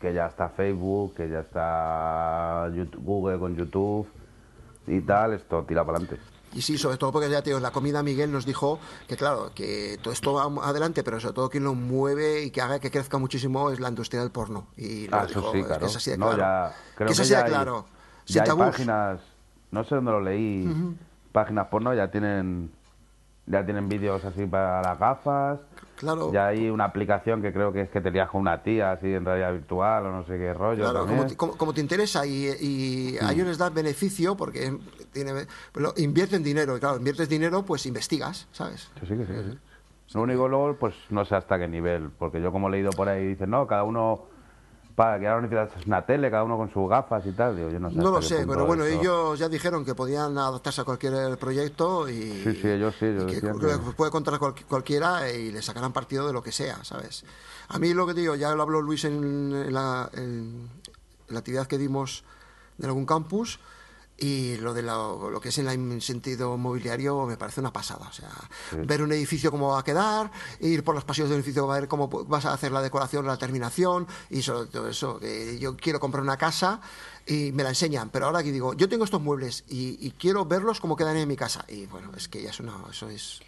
que 0.00 0.12
ya 0.12 0.26
está 0.26 0.48
Facebook, 0.48 1.14
que 1.14 1.28
ya 1.28 1.40
está 1.40 2.70
Google 2.98 3.38
con 3.38 3.56
YouTube 3.56 4.06
y 4.86 5.00
tal, 5.00 5.32
esto 5.32 5.64
tira 5.64 5.84
para 5.84 5.98
adelante. 5.98 6.35
Y 6.54 6.62
sí, 6.62 6.78
sobre 6.78 6.96
todo 6.96 7.12
porque 7.12 7.28
ya 7.28 7.42
te 7.42 7.58
la 7.58 7.70
comida 7.70 8.02
Miguel 8.02 8.32
nos 8.32 8.46
dijo 8.46 8.78
que 9.06 9.16
claro, 9.16 9.50
que 9.54 9.98
todo 10.02 10.12
esto 10.12 10.34
va 10.34 10.44
adelante, 10.66 11.02
pero 11.02 11.20
sobre 11.20 11.34
todo 11.34 11.50
quien 11.50 11.64
lo 11.64 11.74
mueve 11.74 12.42
y 12.44 12.50
que 12.50 12.60
haga 12.62 12.78
que 12.78 12.90
crezca 12.90 13.18
muchísimo 13.18 13.70
es 13.70 13.80
la 13.80 13.88
industria 13.88 14.20
del 14.20 14.30
porno. 14.30 14.68
Y 14.76 15.06
ah, 15.12 15.26
eso 15.28 15.52
sí, 15.52 15.62
claro. 15.62 15.80
Que 15.80 15.86
es 15.86 15.96
así 15.96 16.10
de 16.10 16.16
claro. 16.16 16.72
que 16.96 17.04
es 17.04 17.20
así 17.20 17.34
de 17.34 17.44
claro. 17.44 17.86
ya 18.26 18.42
hay 18.42 18.56
páginas, 18.56 19.20
no 19.70 19.84
sé 19.84 19.94
dónde 19.96 20.10
lo 20.12 20.20
leí, 20.20 20.96
páginas 21.32 21.66
porno 21.68 21.92
ya 21.94 22.10
tienen 22.10 22.70
ya 23.46 23.64
tienen 23.64 23.88
vídeos 23.88 24.24
así 24.24 24.46
para 24.46 24.82
las 24.82 24.98
gafas. 24.98 25.60
Claro. 25.96 26.30
Ya 26.30 26.48
hay 26.48 26.68
una 26.68 26.84
aplicación 26.84 27.40
que 27.40 27.52
creo 27.52 27.72
que 27.72 27.82
es 27.82 27.90
que 27.90 28.02
te 28.02 28.12
con 28.26 28.42
una 28.42 28.62
tía 28.62 28.92
así 28.92 29.14
en 29.14 29.24
realidad 29.24 29.52
virtual 29.52 30.06
o 30.06 30.12
no 30.12 30.26
sé 30.26 30.36
qué 30.36 30.52
rollo. 30.52 30.90
Claro, 30.90 31.06
como 31.56 31.72
te, 31.72 31.80
interesa 31.80 32.26
y, 32.26 32.48
y 32.60 33.18
a 33.18 33.32
ellos 33.32 33.46
les 33.46 33.56
da 33.56 33.70
beneficio 33.70 34.36
porque 34.36 34.76
tiene, 35.12 35.46
invierten 35.96 36.42
dinero 36.42 36.76
y 36.76 36.80
claro, 36.80 36.98
inviertes 36.98 37.28
dinero 37.30 37.64
pues 37.64 37.86
investigas, 37.86 38.46
¿sabes? 38.52 38.90
Sí, 39.00 39.06
sí, 39.06 39.16
sí. 39.16 39.32
sí. 39.50 39.58
Lo 40.14 40.22
único 40.22 40.48
luego, 40.48 40.76
pues 40.76 40.94
no 41.10 41.24
sé 41.24 41.34
hasta 41.34 41.58
qué 41.58 41.66
nivel, 41.66 42.10
porque 42.10 42.40
yo 42.40 42.52
como 42.52 42.68
he 42.68 42.72
leído 42.72 42.90
por 42.90 43.08
ahí, 43.08 43.26
dicen, 43.26 43.50
no, 43.50 43.66
cada 43.66 43.82
uno 43.82 44.26
para 44.96 45.20
que 45.20 45.28
ahora 45.28 45.42
necesitas 45.42 45.86
una 45.86 46.04
tele, 46.06 46.30
cada 46.30 46.42
uno 46.42 46.56
con 46.56 46.72
sus 46.72 46.88
gafas 46.88 47.24
y 47.26 47.32
tal. 47.32 47.54
yo 47.54 47.78
no, 47.78 47.90
sé 47.90 47.96
no 47.96 48.10
lo 48.10 48.22
sé, 48.22 48.46
pero 48.48 48.64
bueno, 48.64 48.84
ellos 48.86 49.38
ya 49.38 49.46
dijeron 49.46 49.84
que 49.84 49.94
podían 49.94 50.36
adaptarse 50.38 50.80
a 50.80 50.84
cualquier 50.84 51.36
proyecto 51.36 52.08
y, 52.08 52.42
sí, 52.42 52.54
sí, 52.54 52.68
ellos 52.68 52.94
sí, 52.98 53.06
que, 53.28 53.40
puede 53.94 54.10
contar 54.10 54.38
cualquiera 54.38 55.30
y 55.30 55.52
le 55.52 55.60
sacarán 55.60 55.92
partido 55.92 56.26
de 56.26 56.32
lo 56.32 56.42
que 56.42 56.50
sea, 56.50 56.82
¿sabes? 56.82 57.26
A 57.68 57.78
mí 57.78 57.92
lo 57.92 58.06
que 58.06 58.14
digo, 58.14 58.36
ya 58.36 58.54
lo 58.54 58.62
habló 58.62 58.80
Luis 58.80 59.04
en, 59.04 59.70
la, 59.72 60.08
en 60.14 60.70
la 61.28 61.40
actividad 61.40 61.66
que 61.66 61.76
dimos 61.76 62.24
de 62.78 62.86
algún 62.86 63.04
campus, 63.04 63.60
y 64.18 64.56
lo 64.56 64.72
de 64.72 64.82
lo, 64.82 65.40
que 65.42 65.50
es 65.50 65.58
en 65.58 65.68
el 65.68 66.02
sentido 66.02 66.56
mobiliario 66.56 67.26
me 67.26 67.36
parece 67.36 67.60
una 67.60 67.72
pasada. 67.72 68.08
O 68.08 68.12
sea, 68.12 68.30
ver 68.84 69.02
un 69.02 69.12
edificio 69.12 69.50
cómo 69.50 69.68
va 69.70 69.80
a 69.80 69.84
quedar, 69.84 70.30
ir 70.60 70.82
por 70.84 70.94
los 70.94 71.04
pasillos 71.04 71.28
del 71.28 71.38
edificio, 71.38 71.66
ver 71.66 71.88
cómo 71.88 72.08
vas 72.08 72.46
a 72.46 72.52
hacer 72.52 72.72
la 72.72 72.80
decoración, 72.80 73.26
la 73.26 73.36
terminación 73.36 74.06
y 74.30 74.42
sobre 74.42 74.68
todo 74.68 74.88
eso. 74.88 75.18
Que 75.18 75.58
yo 75.58 75.76
quiero 75.76 76.00
comprar 76.00 76.22
una 76.22 76.36
casa 76.36 76.80
y 77.26 77.52
me 77.52 77.62
la 77.62 77.70
enseñan, 77.70 78.10
pero 78.10 78.26
ahora 78.26 78.42
que 78.42 78.52
digo, 78.52 78.74
yo 78.74 78.88
tengo 78.88 79.04
estos 79.04 79.20
muebles 79.20 79.64
y, 79.68 79.98
y 80.00 80.12
quiero 80.12 80.44
verlos 80.44 80.80
cómo 80.80 80.96
quedan 80.96 81.16
en 81.16 81.28
mi 81.28 81.36
casa. 81.36 81.64
Y 81.68 81.86
bueno, 81.86 82.12
es 82.16 82.28
que 82.28 82.42
ya 82.42 82.50
es 82.50 82.60
una, 82.60 82.74
eso 82.90 83.08
es 83.08 83.40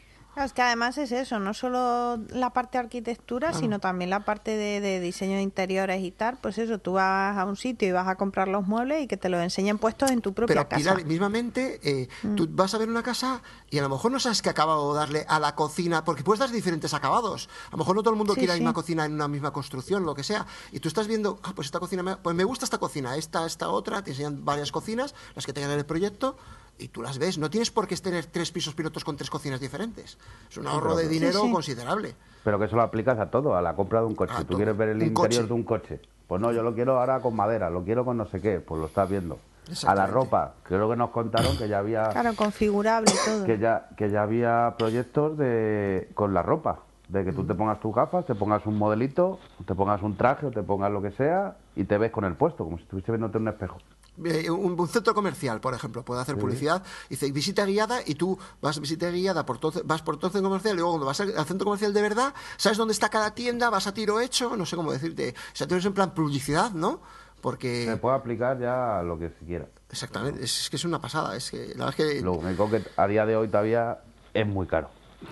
es 0.44 0.53
que 0.53 0.62
además 0.62 0.98
es 0.98 1.12
eso, 1.12 1.38
no 1.38 1.55
solo 1.55 2.18
la 2.31 2.51
parte 2.51 2.79
de 2.79 2.85
arquitectura, 2.85 3.53
sino 3.53 3.79
también 3.79 4.11
la 4.11 4.20
parte 4.20 4.57
de, 4.57 5.01
diseño 5.01 5.37
de 5.37 5.42
interiores 5.42 6.03
y 6.03 6.11
tal. 6.11 6.38
Pues 6.40 6.59
eso, 6.59 6.79
tú 6.79 6.92
vas 6.92 7.37
a 7.37 7.44
un 7.44 7.57
sitio 7.57 7.88
y 7.88 7.92
vas 7.92 8.09
a 8.09 8.16
comprar 8.16 8.48
los 8.48 8.66
muebles 8.66 9.03
y 9.03 9.07
que 9.07 9.16
te 9.16 9.29
los 9.29 9.40
enseñen 9.42 9.79
puestos 9.79 10.11
en 10.11 10.20
tu 10.20 10.33
propia 10.33 10.66
casa. 10.66 10.94
Pero 10.94 11.07
mismamente, 11.07 11.81
eh, 11.83 12.09
mm. 12.22 12.35
tú 12.35 12.48
vas 12.51 12.74
a 12.74 12.79
ver 12.79 12.88
una 12.88 13.03
casa 13.03 13.42
y 13.70 13.79
a 13.79 13.83
lo 13.83 13.88
mejor 13.88 14.12
no 14.12 14.20
sabes 14.20 14.42
qué 14.42 14.51
acabado 14.51 14.92
darle 14.94 15.24
a 15.29 15.38
la 15.38 15.55
cocina, 15.55 16.05
porque 16.05 16.22
puedes 16.22 16.40
dar 16.40 16.51
diferentes 16.51 16.94
acabados. 16.94 17.48
A 17.68 17.72
lo 17.72 17.79
mejor 17.79 17.96
no 17.96 18.03
todo 18.03 18.12
el 18.12 18.18
mundo 18.18 18.35
quiere 18.35 18.48
la 18.48 18.55
misma 18.55 18.72
cocina 18.72 19.05
en 19.05 19.14
una 19.14 19.29
misma 19.29 19.53
construcción, 19.53 20.05
lo 20.05 20.14
que 20.14 20.22
sea. 20.22 20.46
Y 20.72 20.81
tú 20.81 20.88
estás 20.88 21.07
viendo, 21.07 21.40
ah, 21.42 21.53
pues 21.55 21.66
esta 21.66 21.81
cocina, 21.81 22.03
me, 22.03 22.16
pues 22.16 22.35
me 22.35 22.44
gusta 22.44 22.64
esta 22.64 22.79
cocina, 22.79 23.16
esta, 23.16 23.46
esta 23.46 23.68
otra, 23.68 24.03
te 24.03 24.11
enseñan 24.11 24.44
varias 24.44 24.72
cocinas, 24.72 25.14
las 25.35 25.46
que 25.46 25.53
tengan 25.53 25.72
en 25.72 25.79
el 25.79 25.87
proyecto 25.87 26.37
y 26.78 26.88
tú 26.88 27.02
las 27.02 27.18
ves. 27.18 27.38
No 27.38 27.50
tienes 27.50 27.70
por 27.70 27.86
qué 27.86 27.96
tener 27.96 28.26
tres 28.26 28.50
pisos 28.50 28.74
pilotos 28.74 29.04
con 29.04 29.16
tres 29.16 29.30
cocinas 29.30 29.60
diferentes. 29.60 30.18
Es 30.50 30.56
un 30.56 30.66
ahorro 30.66 30.96
de 30.96 31.08
dinero 31.08 31.40
considerable. 31.52 32.14
Pero 32.44 32.58
que 32.58 32.66
eso 32.66 32.76
lo 32.76 32.82
aplicas 32.82 33.18
a 33.18 33.30
todo, 33.30 33.56
a 33.56 33.62
la 33.62 33.74
compra 33.74 34.00
de 34.00 34.06
un 34.06 34.14
coche. 34.14 34.32
tú 34.46 34.56
quieres 34.56 34.76
ver 34.76 34.90
el 34.90 35.02
interior 35.02 35.46
de 35.46 35.52
un 35.52 35.64
coche. 35.64 36.00
Pues 36.26 36.40
no, 36.40 36.52
yo 36.52 36.62
lo 36.62 36.74
quiero 36.74 36.98
ahora 36.98 37.20
con 37.20 37.34
madera, 37.34 37.70
lo 37.70 37.82
quiero 37.82 38.04
con 38.04 38.16
no 38.18 38.26
sé 38.26 38.40
qué, 38.40 38.60
pues 38.60 38.80
lo 38.80 38.86
estás 38.86 39.08
viendo. 39.08 39.38
A 39.86 39.94
la 39.94 40.06
ropa, 40.06 40.54
creo 40.62 40.88
que 40.88 40.96
nos 40.96 41.10
contaron 41.10 41.56
que 41.58 41.68
ya 41.68 41.78
había... 41.78 42.08
Claro, 42.08 42.34
configurable 42.34 43.12
todo. 43.24 43.44
Que 43.44 43.58
ya, 43.58 43.88
que 43.96 44.10
ya 44.10 44.22
había 44.22 44.74
proyectos 44.78 45.36
de 45.36 46.08
con 46.14 46.32
la 46.32 46.42
ropa, 46.42 46.80
de 47.08 47.24
que 47.24 47.32
tú 47.32 47.44
te 47.44 47.54
pongas 47.54 47.80
tus 47.80 47.94
gafas, 47.94 48.24
te 48.24 48.34
pongas 48.34 48.64
un 48.66 48.78
modelito, 48.78 49.38
te 49.66 49.74
pongas 49.74 50.02
un 50.02 50.16
traje 50.16 50.46
o 50.46 50.50
te 50.50 50.62
pongas 50.62 50.90
lo 50.90 51.02
que 51.02 51.10
sea 51.10 51.56
y 51.76 51.84
te 51.84 51.98
ves 51.98 52.10
con 52.10 52.24
el 52.24 52.34
puesto, 52.34 52.64
como 52.64 52.78
si 52.78 52.84
estuviese 52.84 53.12
viéndote 53.12 53.36
en 53.36 53.42
un 53.42 53.48
espejo. 53.48 53.78
Eh, 54.24 54.50
un, 54.50 54.88
centro 54.88 55.14
comercial, 55.14 55.61
por 55.61 55.74
ejemplo, 55.74 56.04
puede 56.04 56.20
hacer 56.20 56.37
publicidad, 56.37 56.83
dice 57.09 57.31
visita 57.31 57.64
guiada 57.64 58.00
y 58.04 58.14
tú 58.14 58.38
vas 58.61 58.76
a 58.78 58.81
visita 58.81 59.11
guiada, 59.11 59.44
por 59.46 59.59
todo, 59.59 59.81
vas 59.85 60.02
por 60.02 60.16
todo 60.16 60.28
el 60.28 60.33
centro 60.33 60.48
comercial 60.48 60.74
y 60.74 60.76
luego 60.78 60.92
cuando 60.92 61.07
vas 61.07 61.20
al, 61.20 61.46
centro 61.46 61.64
comercial 61.64 61.92
de 61.92 62.02
verdad, 62.02 62.35
sabes 62.57 62.78
dónde 62.78 62.92
está 62.92 63.09
cada 63.09 63.35
tienda, 63.35 63.70
vas 63.70 63.87
a 63.87 63.94
tiro 63.94 64.20
hecho, 64.20 64.57
no 64.57 64.66
sé 64.66 64.76
cómo 64.76 64.92
decirte. 64.92 65.35
O 65.52 65.57
sea, 65.57 65.66
tienes 65.66 65.85
en 65.85 65.94
plan 65.94 66.14
publicidad, 66.14 66.72
¿no? 66.72 67.00
Porque... 67.40 67.85
Se 67.85 67.96
puede 67.96 68.16
aplicar 68.16 68.59
ya 68.59 69.02
lo 69.02 69.18
que 69.18 69.31
se 69.31 69.44
quiera. 69.44 69.68
Exactamente, 69.90 70.42
es, 70.42 70.68
que 70.68 70.76
es 70.76 70.85
una 70.85 71.00
pasada. 71.00 71.37
Es 71.37 71.50
que, 71.50 71.74
la 71.76 71.92
que... 71.92 72.20
Lo 72.20 72.33
único 72.33 72.68
que 72.68 72.83
a 72.96 73.07
día 73.07 73.24
de 73.26 73.37
hoy 73.37 73.48
todavía 73.48 74.00
es 74.35 74.46
muy 74.46 74.66
caro. 74.66 74.90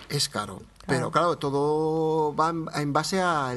Es 0.09 0.29
caro. 0.29 0.63
Pero 0.87 1.11
claro, 1.11 1.37
todo 1.37 2.35
va 2.35 2.55
en, 2.75 2.93
base 2.93 3.21
a, 3.21 3.53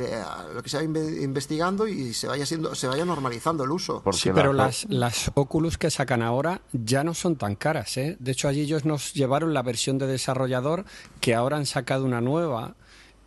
lo 0.53 0.63
que 0.63 0.69
se 0.69 0.77
va 0.77 0.83
investigando 0.83 1.87
y 1.87 2.13
se 2.13 2.27
vaya 2.27 2.45
siendo, 2.45 2.73
se 2.73 2.87
vaya 2.87 3.05
normalizando 3.05 3.63
el 3.63 3.71
uso. 3.71 4.01
sí, 4.13 4.31
pero 4.33 4.51
las, 4.51 4.85
las 4.89 5.31
Oculus 5.35 5.77
que 5.77 5.91
sacan 5.91 6.23
ahora 6.23 6.61
ya 6.73 7.03
no 7.03 7.13
son 7.13 7.35
tan 7.35 7.55
caras. 7.55 7.97
¿eh? 7.97 8.17
De 8.19 8.31
hecho, 8.31 8.47
allí 8.47 8.61
ellos 8.61 8.83
nos 8.83 9.13
llevaron 9.13 9.53
la 9.53 9.61
versión 9.61 9.99
de 9.99 10.07
desarrollador 10.07 10.85
que 11.21 11.35
ahora 11.35 11.57
han 11.57 11.67
sacado 11.67 12.03
una 12.03 12.19
nueva 12.19 12.73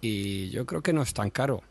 y 0.00 0.50
yo 0.50 0.66
creo 0.66 0.82
que 0.82 0.92
no 0.92 1.02
es 1.02 1.14
tan 1.14 1.30
caro. 1.30 1.62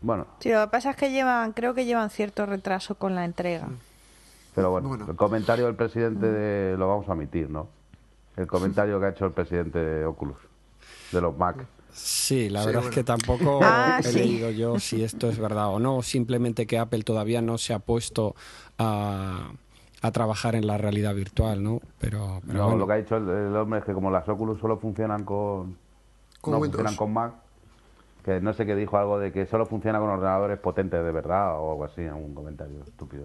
Bueno. 0.00 0.26
Sí, 0.40 0.50
lo 0.50 0.62
que 0.62 0.68
pasa 0.68 0.90
es 0.90 0.96
que 0.96 1.10
llevan, 1.10 1.52
creo 1.52 1.74
que 1.74 1.84
llevan 1.84 2.08
cierto 2.08 2.46
retraso 2.46 2.94
con 2.94 3.14
la 3.14 3.26
entrega. 3.26 3.68
Pero 4.54 4.70
bueno, 4.70 5.06
el 5.06 5.16
comentario 5.16 5.66
del 5.66 5.74
presidente 5.74 6.76
lo 6.78 6.88
vamos 6.88 7.08
a 7.08 7.12
omitir, 7.12 7.50
¿no? 7.50 7.68
El 8.36 8.46
comentario 8.46 8.98
que 8.98 9.06
ha 9.06 9.08
hecho 9.10 9.26
el 9.26 9.32
presidente 9.32 9.78
de 9.78 10.06
Oculus 10.06 10.51
de 11.12 11.20
los 11.20 11.36
Mac. 11.36 11.66
Sí, 11.92 12.48
la 12.48 12.64
verdad 12.64 12.84
es 12.84 12.90
que 12.90 13.04
tampoco 13.04 13.60
ah, 13.62 14.00
he 14.02 14.12
leído 14.12 14.50
yo 14.50 14.78
si 14.78 15.04
esto 15.04 15.28
es 15.28 15.38
verdad 15.38 15.68
o 15.68 15.78
no, 15.78 16.02
simplemente 16.02 16.66
que 16.66 16.78
Apple 16.78 17.02
todavía 17.02 17.42
no 17.42 17.58
se 17.58 17.74
ha 17.74 17.78
puesto 17.78 18.34
a, 18.78 19.50
a 20.02 20.10
trabajar 20.10 20.54
en 20.54 20.66
la 20.66 20.78
realidad 20.78 21.14
virtual, 21.14 21.62
¿no? 21.62 21.80
Pero, 22.00 22.40
no, 22.44 22.76
lo 22.76 22.86
que 22.86 22.92
ha 22.92 22.96
dicho 22.96 23.16
el, 23.16 23.54
hombre 23.56 23.80
es 23.80 23.84
que 23.84 23.92
como 23.92 24.10
las 24.10 24.28
Oculus 24.28 24.58
solo 24.58 24.78
funcionan 24.78 25.24
con, 25.24 25.76
no 26.46 26.58
funcionan 26.58 26.96
con 26.96 27.12
Mac, 27.12 27.34
que 28.24 28.40
no 28.40 28.52
sé 28.52 28.66
qué 28.66 28.74
dijo 28.74 28.96
algo 28.96 29.18
de 29.18 29.30
que 29.30 29.46
solo 29.46 29.66
funciona 29.66 30.00
con 30.00 30.08
ordenadores 30.08 30.58
potentes 30.58 31.04
de 31.04 31.12
verdad 31.12 31.58
o 31.60 31.72
algo 31.72 31.84
así, 31.84 32.04
algún 32.04 32.34
comentario 32.34 32.82
estúpido. 32.82 33.24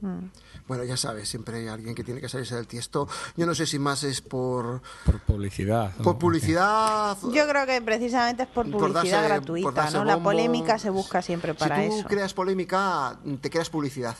Mm. 0.00 0.26
Bueno, 0.68 0.84
ya 0.84 0.96
sabes, 0.96 1.28
siempre 1.28 1.58
hay 1.58 1.68
alguien 1.68 1.94
que 1.94 2.04
tiene 2.04 2.20
que 2.20 2.28
salirse 2.28 2.54
del 2.54 2.66
tiesto. 2.66 3.08
Yo 3.36 3.46
no 3.46 3.54
sé 3.54 3.66
si 3.66 3.78
más 3.78 4.02
es 4.04 4.20
por... 4.20 4.82
Por 5.04 5.20
publicidad. 5.20 5.94
Por 5.96 6.18
publicidad. 6.18 7.16
Yo 7.22 7.48
creo 7.48 7.66
que 7.66 7.80
precisamente 7.80 8.42
es 8.44 8.48
por 8.48 8.70
publicidad 8.70 9.24
gratuita, 9.24 9.90
¿no? 9.90 10.04
La 10.04 10.22
polémica 10.22 10.78
se 10.78 10.90
busca 10.90 11.22
siempre 11.22 11.54
para 11.54 11.84
eso. 11.84 11.96
Si 11.96 12.02
tú 12.02 12.08
creas 12.08 12.34
polémica, 12.34 13.18
te 13.40 13.50
creas 13.50 13.70
publicidad, 13.70 14.16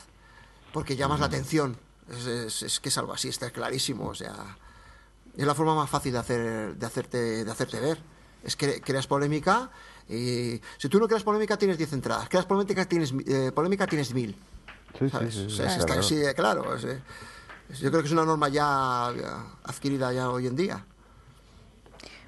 porque 0.73 0.95
llamas 0.95 1.19
la 1.19 1.27
atención. 1.27 1.77
Es, 2.09 2.79
que 2.79 2.89
es 2.89 2.97
algo 2.97 3.13
así, 3.13 3.27
está 3.27 3.51
clarísimo. 3.51 4.07
O 4.07 4.15
sea, 4.15 4.57
es 5.35 5.45
la 5.45 5.53
forma 5.53 5.75
más 5.75 5.89
fácil 5.89 6.13
de, 6.13 6.19
hacer, 6.19 6.75
de, 6.75 6.85
hacerte, 6.85 7.45
de 7.45 7.51
hacerte 7.51 7.79
ver. 7.79 7.99
Es 8.43 8.55
que 8.55 8.81
creas 8.81 9.07
polémica 9.07 9.69
y 10.09 10.61
si 10.77 10.87
tú 10.89 10.99
no 10.99 11.07
creas 11.07 11.23
polémica 11.23 11.57
tienes 11.57 11.77
10 11.77 11.93
entradas, 11.93 12.29
creas 12.29 12.45
polémica 12.45 12.85
tienes, 12.85 13.13
eh, 13.25 13.51
polémica 13.53 13.85
tienes 13.87 14.13
1000. 14.13 14.37
Sí, 14.97 15.09
sí, 15.09 15.49
sí, 15.49 15.61
está 15.61 15.99
así 15.99 16.15
de 16.15 16.33
claro. 16.33 16.63
yo 16.75 17.89
creo 17.91 18.01
que 18.01 18.07
es 18.07 18.11
una 18.11 18.25
norma 18.25 18.49
ya 18.49 19.07
adquirida 19.63 20.11
ya 20.13 20.29
hoy 20.29 20.47
en 20.47 20.55
día. 20.55 20.85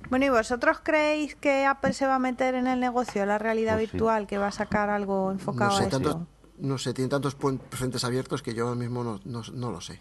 Bueno, 0.09 0.25
¿y 0.25 0.29
vosotros 0.29 0.79
creéis 0.81 1.35
que 1.35 1.65
Apple 1.65 1.93
se 1.93 2.07
va 2.07 2.15
a 2.15 2.19
meter 2.19 2.55
en 2.55 2.67
el 2.67 2.79
negocio 2.79 3.25
la 3.25 3.37
realidad 3.37 3.75
pues 3.75 3.91
virtual, 3.91 4.27
que 4.27 4.37
va 4.37 4.47
a 4.47 4.51
sacar 4.51 4.89
algo 4.89 5.31
enfocado 5.31 5.71
no 5.71 5.77
sé, 5.77 5.83
a 5.83 5.87
eso? 5.87 6.27
no 6.59 6.77
sé, 6.77 6.93
tiene 6.93 7.09
tantos 7.09 7.37
frentes 7.71 8.03
abiertos 8.03 8.41
que 8.41 8.53
yo 8.53 8.67
ahora 8.67 8.79
mismo 8.79 9.03
no, 9.03 9.19
no, 9.53 9.71
lo 9.71 9.81
sé. 9.81 9.99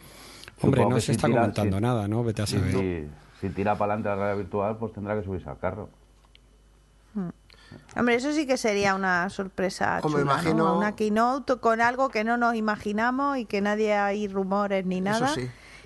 Hombre, 0.62 0.86
no 0.86 1.00
se 1.00 1.12
está 1.12 1.28
comentando 1.28 1.80
nada, 1.80 2.08
¿no? 2.08 2.24
Vete 2.24 2.42
a 2.42 2.46
saber. 2.46 3.08
Si, 3.40 3.48
tira 3.50 3.76
para 3.76 3.94
adelante 3.94 4.08
la 4.08 4.16
realidad 4.16 4.36
virtual, 4.38 4.76
pues 4.78 4.92
tendrá 4.92 5.16
que 5.16 5.24
subirse 5.24 5.48
al 5.48 5.58
carro. 5.58 5.88
Hmm. 7.14 7.28
Hombre, 7.96 8.14
eso 8.14 8.32
sí 8.32 8.46
que 8.46 8.56
sería 8.56 8.94
una 8.94 9.28
sorpresa 9.30 10.00
chula, 10.02 10.20
imagino... 10.20 10.76
Una 10.76 10.94
keynote 10.94 11.56
con 11.56 11.80
algo 11.80 12.08
que 12.08 12.24
no 12.24 12.36
nos 12.36 12.54
imaginamos 12.54 13.38
y 13.38 13.44
que 13.44 13.60
nadie 13.60 13.94
hay 13.94 14.28
rumores 14.28 14.84
ni 14.86 15.00
nada. 15.00 15.34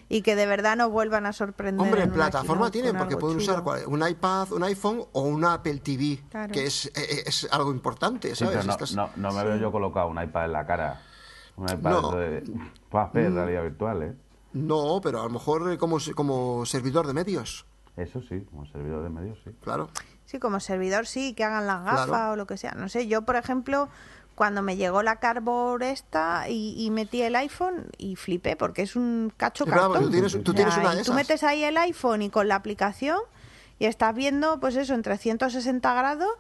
Y 0.09 0.21
que 0.21 0.37
de 0.37 0.47
verdad 0.47 0.77
nos 0.77 0.91
vuelvan 0.91 1.25
a 1.25 1.33
sorprender. 1.33 1.87
Hombre, 1.87 2.03
en 2.03 2.13
plataforma 2.13 2.71
tienen, 2.71 2.97
porque 2.97 3.17
pueden 3.17 3.39
usar 3.39 3.63
un 3.87 4.07
iPad, 4.07 4.53
un 4.53 4.63
iPhone 4.65 5.05
o 5.13 5.23
un 5.23 5.45
Apple 5.45 5.79
TV, 5.79 6.23
que 6.53 6.67
es, 6.67 6.87
eh, 6.87 6.91
eh, 6.97 7.23
es, 7.27 7.49
algo 7.51 7.71
importante, 7.71 8.35
¿sabes? 8.35 8.95
no, 8.95 9.11
no, 9.17 9.33
me 9.33 9.45
veo 9.45 9.57
yo 9.57 9.73
colocado 9.73 10.09
un 10.09 10.23
iPad 10.23 10.47
en 10.47 10.53
la 10.53 10.67
cara. 10.67 11.01
Un 11.57 11.69
iPad 11.71 12.17
de, 12.19 12.45
para 12.91 13.07
hacer 13.07 13.31
mm. 13.31 13.35
realidad 13.35 13.63
virtual, 13.63 14.03
¿eh? 14.03 14.15
No, 14.53 15.01
pero 15.03 15.21
a 15.21 15.25
lo 15.25 15.31
mejor 15.31 15.79
como, 15.79 15.97
como 16.15 16.67
servidor 16.67 17.07
de 17.07 17.15
medios. 17.15 17.65
Eso 17.97 18.21
sí, 18.23 18.41
como 18.51 18.67
servidor 18.67 19.03
de 19.03 19.11
medios, 19.11 19.39
sí. 19.45 19.51
Claro. 19.63 19.89
Sí, 20.33 20.39
como 20.39 20.61
servidor 20.61 21.07
sí, 21.07 21.35
que 21.35 21.45
hagan 21.45 21.67
las 21.67 21.85
gafas 21.85 22.33
o 22.33 22.37
lo 22.37 22.47
que 22.47 22.57
sea. 22.57 22.73
No 22.73 22.89
sé, 22.89 23.07
yo 23.07 23.21
por 23.21 23.37
ejemplo, 23.37 23.91
cuando 24.35 24.63
me 24.63 24.79
llegó 24.79 25.03
la 25.03 25.17
Cardboard 25.17 25.83
esta 25.83 26.49
y, 26.49 26.89
metí 26.91 27.21
el 27.21 27.37
iPhone 27.37 27.91
y 27.99 28.17
flipé 28.17 28.57
porque 28.57 28.81
es 28.81 28.97
un 28.97 29.31
cacho 29.37 29.67
cartón. 29.67 30.05
tú 30.43 30.55
tienes, 30.55 30.75
una 30.79 30.95
de 30.95 31.05
Tú 31.05 31.13
metes 31.13 31.43
ahí 31.43 31.65
el 31.65 31.77
iPhone 31.77 32.23
y 32.23 32.31
con 32.31 32.49
la 32.49 32.55
aplicación 32.55 33.19
y 33.79 33.85
estás 33.85 34.15
viendo 34.15 34.59
pues 34.59 34.75
eso 34.77 34.95
en 34.95 35.03
360 35.03 35.93
grados. 35.93 36.31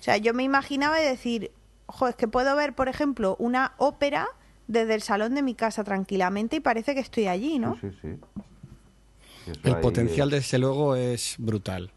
O 0.00 0.02
sea, 0.02 0.16
yo 0.16 0.32
me 0.32 0.42
imaginaba 0.42 0.98
y 1.02 1.04
decir, 1.04 1.50
ojo, 1.84 2.08
es 2.08 2.14
que 2.14 2.28
puedo 2.28 2.56
ver, 2.56 2.74
por 2.74 2.88
ejemplo, 2.88 3.36
una 3.38 3.74
ópera 3.76 4.26
desde 4.68 4.94
el 4.94 5.02
salón 5.02 5.34
de 5.34 5.42
mi 5.42 5.54
casa 5.54 5.84
tranquilamente 5.84 6.56
y 6.56 6.60
parece 6.60 6.94
que 6.94 7.00
estoy 7.00 7.26
allí, 7.26 7.58
¿no? 7.58 7.76
Sí, 7.78 7.90
sí, 8.00 8.16
sí. 9.44 9.60
El 9.64 9.76
potencial, 9.80 10.30
desde 10.30 10.56
luego, 10.58 10.96
es 10.96 11.34
brutal. 11.36 11.90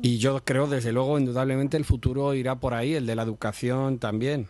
Y 0.00 0.18
yo 0.18 0.44
creo, 0.44 0.66
desde 0.66 0.92
luego, 0.92 1.18
indudablemente 1.18 1.76
el 1.76 1.84
futuro 1.84 2.34
irá 2.34 2.56
por 2.56 2.74
ahí, 2.74 2.94
el 2.94 3.06
de 3.06 3.16
la 3.16 3.22
educación 3.22 3.98
también. 3.98 4.48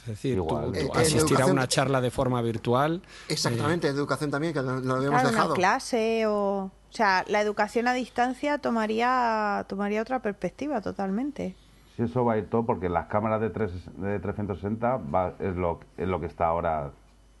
Es 0.00 0.06
decir, 0.06 0.38
eh, 0.74 0.88
asistir 0.94 1.40
a 1.40 1.46
una 1.46 1.68
charla 1.68 2.00
de 2.00 2.10
forma 2.10 2.40
virtual. 2.42 3.02
Exactamente, 3.28 3.86
eh, 3.86 3.90
educación 3.90 4.30
también, 4.30 4.52
que 4.52 4.62
lo, 4.62 4.70
habíamos 4.94 5.22
dejado. 5.22 5.48
Una 5.48 5.54
clase 5.54 6.26
o... 6.26 6.70
O 6.90 6.92
sea, 6.92 7.24
la 7.28 7.40
educación 7.40 7.86
a 7.86 7.92
distancia 7.92 8.58
tomaría, 8.58 9.64
tomaría 9.68 10.02
otra 10.02 10.22
perspectiva 10.22 10.80
totalmente. 10.80 11.54
Sí, 11.96 12.02
eso 12.02 12.24
va 12.24 12.32
a 12.32 12.38
ir 12.38 12.50
todo 12.50 12.66
porque 12.66 12.88
las 12.88 13.06
cámaras 13.06 13.40
de, 13.40 13.50
3, 13.50 13.70
de 13.98 14.18
360 14.18 14.96
va, 14.96 15.34
es, 15.38 15.54
lo, 15.54 15.78
es 15.96 16.08
lo 16.08 16.18
que 16.18 16.26
está 16.26 16.46
ahora 16.46 16.90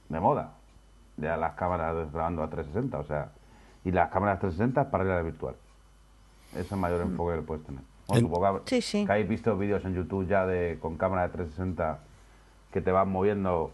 de 0.08 0.20
moda. 0.20 0.52
Ya 1.16 1.36
las 1.36 1.54
cámaras 1.54 2.12
grabando 2.12 2.44
a 2.44 2.50
360, 2.50 2.98
o 2.98 3.04
sea, 3.04 3.32
y 3.84 3.90
las 3.90 4.10
cámaras 4.10 4.38
360 4.38 4.88
para 4.92 5.02
realidad 5.02 5.24
virtual. 5.24 5.56
Es 6.56 6.70
el 6.70 6.78
mayor 6.78 7.04
mm. 7.04 7.10
enfoque 7.10 7.36
que 7.36 7.42
puedes 7.42 7.64
tener. 7.64 7.82
sí, 8.66 8.82
sí. 8.82 9.06
que 9.06 9.12
habéis 9.12 9.28
visto 9.28 9.56
vídeos 9.56 9.84
en 9.84 9.94
YouTube 9.94 10.26
ya 10.26 10.46
de 10.46 10.78
con 10.80 10.96
cámara 10.96 11.22
de 11.22 11.28
360 11.30 11.98
que 12.72 12.80
te 12.80 12.90
van 12.90 13.08
moviendo. 13.10 13.72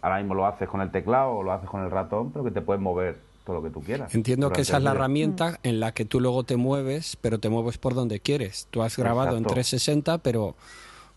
Ahora 0.00 0.18
mismo 0.18 0.34
lo 0.34 0.46
haces 0.46 0.68
con 0.68 0.80
el 0.80 0.90
teclado 0.90 1.32
o 1.32 1.42
lo 1.42 1.52
haces 1.52 1.68
con 1.68 1.82
el 1.82 1.90
ratón, 1.90 2.30
pero 2.30 2.44
que 2.44 2.52
te 2.52 2.60
puedes 2.60 2.80
mover 2.80 3.18
todo 3.44 3.56
lo 3.56 3.62
que 3.62 3.70
tú 3.70 3.80
quieras. 3.80 4.14
Entiendo 4.14 4.50
que 4.50 4.60
esa 4.60 4.76
es 4.76 4.82
la 4.82 4.92
herramienta 4.92 5.58
en 5.62 5.80
la 5.80 5.92
que 5.92 6.04
tú 6.04 6.20
luego 6.20 6.44
te 6.44 6.56
mueves, 6.56 7.16
pero 7.16 7.40
te 7.40 7.48
mueves 7.48 7.78
por 7.78 7.94
donde 7.94 8.20
quieres. 8.20 8.68
Tú 8.70 8.82
has 8.82 8.96
grabado 8.96 9.36
en 9.36 9.44
360, 9.44 10.18
pero 10.18 10.54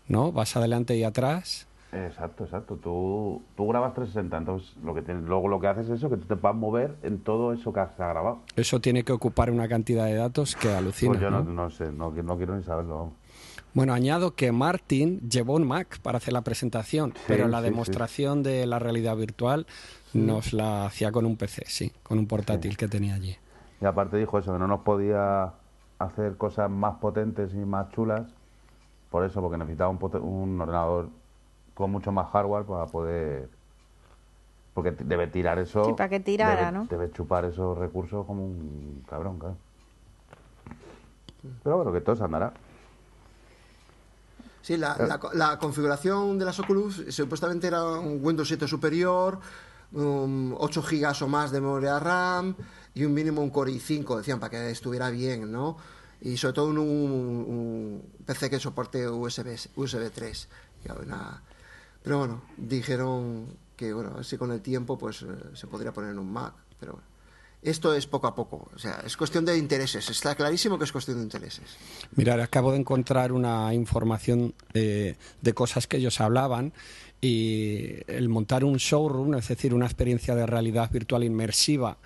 no 0.08 0.32
vas 0.32 0.56
adelante 0.56 0.96
y 0.96 1.04
atrás. 1.04 1.68
Exacto, 1.92 2.44
exacto. 2.44 2.76
Tú, 2.76 3.42
tú 3.54 3.68
grabas 3.68 3.92
360, 3.92 4.36
entonces 4.38 4.76
lo 4.82 4.94
que 4.94 5.02
luego 5.12 5.48
lo 5.48 5.60
que 5.60 5.66
haces 5.66 5.88
es 5.88 5.98
eso, 5.98 6.08
que 6.08 6.16
tú 6.16 6.26
te 6.26 6.34
vas 6.34 6.50
a 6.50 6.56
mover 6.56 6.96
en 7.02 7.18
todo 7.18 7.52
eso 7.52 7.70
que 7.70 7.80
has 7.80 7.94
grabado. 7.98 8.40
Eso 8.56 8.80
tiene 8.80 9.04
que 9.04 9.12
ocupar 9.12 9.50
una 9.50 9.68
cantidad 9.68 10.06
de 10.06 10.14
datos 10.14 10.56
que 10.56 10.70
alucina. 10.72 11.10
Pues 11.10 11.20
yo 11.20 11.30
no, 11.30 11.70
sé, 11.70 11.92
no, 11.92 12.10
quiero 12.10 12.56
ni 12.56 12.62
saberlo. 12.62 13.12
Bueno, 13.74 13.92
añado 13.92 14.34
que 14.34 14.52
Martin 14.52 15.20
llevó 15.28 15.54
un 15.54 15.66
Mac 15.66 16.00
para 16.00 16.16
hacer 16.16 16.32
la 16.32 16.40
presentación, 16.40 17.12
pero 17.26 17.46
la 17.48 17.60
demostración 17.60 18.42
de 18.42 18.64
la 18.66 18.78
realidad 18.78 19.16
virtual 19.16 19.66
nos 20.14 20.54
la 20.54 20.86
hacía 20.86 21.12
con 21.12 21.26
un 21.26 21.36
PC, 21.36 21.64
sí, 21.66 21.92
con 22.02 22.18
un 22.18 22.26
portátil 22.26 22.76
que 22.78 22.88
tenía 22.88 23.14
allí. 23.14 23.36
Y 23.82 23.84
aparte 23.84 24.16
dijo 24.16 24.38
eso, 24.38 24.52
que 24.52 24.58
no 24.58 24.66
nos 24.66 24.80
podía 24.80 25.52
hacer 25.98 26.36
cosas 26.36 26.70
más 26.70 26.96
potentes 26.96 27.52
y 27.54 27.58
más 27.58 27.90
chulas, 27.90 28.34
por 29.10 29.24
eso, 29.24 29.42
porque 29.42 29.58
necesitaba 29.58 29.90
un, 29.90 29.98
un 30.22 30.60
ordenador 30.60 31.08
con 31.74 31.90
mucho 31.90 32.12
más 32.12 32.30
hardware 32.30 32.64
para 32.64 32.86
poder 32.86 33.48
porque 34.74 34.92
debe 34.92 35.26
tirar 35.26 35.58
eso 35.58 35.84
sí, 35.84 35.92
para 35.92 36.08
que 36.08 36.20
tirara 36.20 36.66
debe, 36.66 36.72
no 36.72 36.86
debe 36.86 37.10
chupar 37.10 37.44
esos 37.44 37.76
recursos 37.76 38.26
como 38.26 38.44
un 38.44 39.04
cabrón 39.08 39.38
claro 39.38 39.56
pero 41.62 41.76
bueno 41.76 41.92
que 41.92 42.00
todo 42.00 42.16
se 42.16 42.24
andará 42.24 42.52
Sí, 44.62 44.76
la, 44.76 44.96
eh. 44.98 45.28
la, 45.34 45.58
configuración 45.58 46.38
de 46.38 46.44
las 46.44 46.58
Oculus 46.60 47.02
supuestamente 47.08 47.66
era 47.66 47.82
un 47.84 48.24
Windows 48.24 48.46
7 48.46 48.68
superior, 48.68 49.40
8 49.92 50.82
gigas 50.84 51.20
o 51.20 51.28
más 51.28 51.50
de 51.50 51.60
memoria 51.60 51.98
RAM 51.98 52.54
y 52.94 53.04
un 53.04 53.12
mínimo 53.12 53.42
un 53.42 53.50
Core 53.50 53.72
i5, 53.72 54.18
decían, 54.18 54.38
para 54.38 54.50
que 54.50 54.70
estuviera 54.70 55.10
bien, 55.10 55.50
¿no? 55.50 55.76
Y 56.20 56.36
sobre 56.36 56.52
todo 56.54 56.66
un, 56.66 56.78
un, 56.78 58.02
PC 58.24 58.48
que 58.48 58.60
soporte 58.60 59.08
USB, 59.08 59.58
USB 59.74 60.10
3. 60.12 60.48
Y 60.84 60.92
una, 60.92 61.42
pero 62.02 62.18
bueno, 62.18 62.42
dijeron 62.56 63.46
que 63.76 63.92
bueno, 63.92 64.16
así 64.18 64.36
con 64.36 64.52
el 64.52 64.60
tiempo 64.60 64.98
pues 64.98 65.22
eh, 65.22 65.26
se 65.54 65.66
podría 65.66 65.92
poner 65.92 66.10
en 66.10 66.18
un 66.18 66.32
Mac, 66.32 66.54
pero 66.78 66.92
bueno. 66.92 67.06
Esto 67.62 67.94
es 67.94 68.08
poco 68.08 68.26
a 68.26 68.34
poco, 68.34 68.68
o 68.74 68.78
sea, 68.78 69.04
es 69.06 69.16
cuestión 69.16 69.44
de 69.44 69.56
intereses, 69.56 70.10
está 70.10 70.34
clarísimo 70.34 70.78
que 70.78 70.84
es 70.84 70.90
cuestión 70.90 71.18
de 71.18 71.22
intereses. 71.22 71.76
Mirar, 72.16 72.40
acabo 72.40 72.72
de 72.72 72.78
encontrar 72.78 73.30
una 73.30 73.72
información 73.72 74.52
de 74.72 75.54
cosas 75.54 75.86
que 75.86 75.98
ellos 75.98 76.20
hablaban 76.20 76.72
y 77.20 77.98
el 78.08 78.28
montar 78.28 78.64
un 78.64 78.78
showroom, 78.78 79.34
es 79.36 79.46
decir, 79.46 79.74
una 79.74 79.86
experiencia 79.86 80.34
de 80.34 80.44
realidad 80.44 80.90
virtual 80.90 81.22
inmersiva 81.22 81.98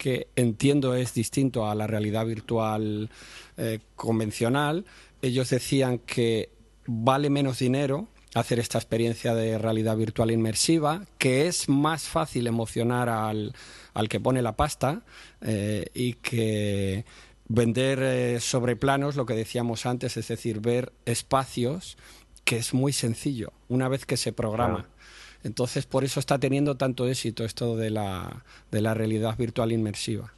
que 0.00 0.28
entiendo 0.34 0.94
es 0.94 1.12
distinto 1.12 1.68
a 1.68 1.74
la 1.74 1.86
realidad 1.86 2.24
virtual 2.24 3.10
eh, 3.58 3.80
convencional, 3.96 4.86
ellos 5.20 5.50
decían 5.50 5.98
que 5.98 6.48
vale 6.86 7.28
menos 7.28 7.58
dinero 7.58 8.08
hacer 8.34 8.58
esta 8.58 8.78
experiencia 8.78 9.34
de 9.34 9.58
realidad 9.58 9.96
virtual 9.96 10.30
inmersiva, 10.30 11.02
que 11.18 11.48
es 11.48 11.68
más 11.68 12.04
fácil 12.04 12.46
emocionar 12.46 13.08
al, 13.08 13.54
al 13.92 14.08
que 14.08 14.20
pone 14.20 14.42
la 14.42 14.56
pasta 14.56 15.02
eh, 15.40 15.86
y 15.94 16.14
que 16.14 17.04
vender 17.48 17.98
eh, 18.02 18.40
sobre 18.40 18.76
planos, 18.76 19.16
lo 19.16 19.26
que 19.26 19.34
decíamos 19.34 19.84
antes, 19.86 20.16
es 20.16 20.28
decir, 20.28 20.60
ver 20.60 20.92
espacios, 21.06 21.98
que 22.44 22.56
es 22.56 22.72
muy 22.72 22.92
sencillo 22.92 23.52
una 23.68 23.88
vez 23.88 24.06
que 24.06 24.16
se 24.16 24.32
programa. 24.32 24.86
Entonces, 25.42 25.86
por 25.86 26.04
eso 26.04 26.20
está 26.20 26.38
teniendo 26.38 26.76
tanto 26.76 27.08
éxito 27.08 27.44
esto 27.44 27.76
de 27.76 27.90
la, 27.90 28.44
de 28.70 28.82
la 28.82 28.94
realidad 28.94 29.36
virtual 29.36 29.72
inmersiva. 29.72 30.32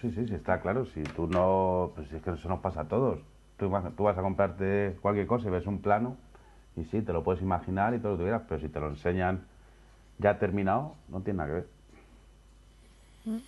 Sí, 0.00 0.10
sí, 0.14 0.26
sí, 0.28 0.34
está 0.34 0.60
claro. 0.60 0.86
Si 0.94 1.02
tú 1.02 1.26
no, 1.26 1.92
pues 1.94 2.12
es 2.12 2.22
que 2.22 2.30
eso 2.30 2.48
nos 2.48 2.60
pasa 2.60 2.82
a 2.82 2.88
todos 2.88 3.20
tú 3.96 4.04
vas, 4.04 4.18
a 4.18 4.22
comprarte 4.22 4.96
cualquier 5.00 5.26
cosa 5.26 5.48
y 5.48 5.50
ves 5.50 5.66
un 5.66 5.80
plano 5.80 6.16
y 6.76 6.84
sí, 6.84 7.02
te 7.02 7.12
lo 7.12 7.22
puedes 7.22 7.42
imaginar 7.42 7.94
y 7.94 7.98
todo 7.98 8.12
lo 8.12 8.18
que 8.18 8.24
quieras, 8.24 8.42
pero 8.48 8.60
si 8.60 8.68
te 8.68 8.80
lo 8.80 8.88
enseñan 8.88 9.44
ya 10.18 10.38
terminado, 10.38 10.94
no 11.08 11.20
tiene 11.20 11.38
nada 11.38 11.48
que 11.48 11.54
ver. 11.54 11.66
Mm. 13.24 13.38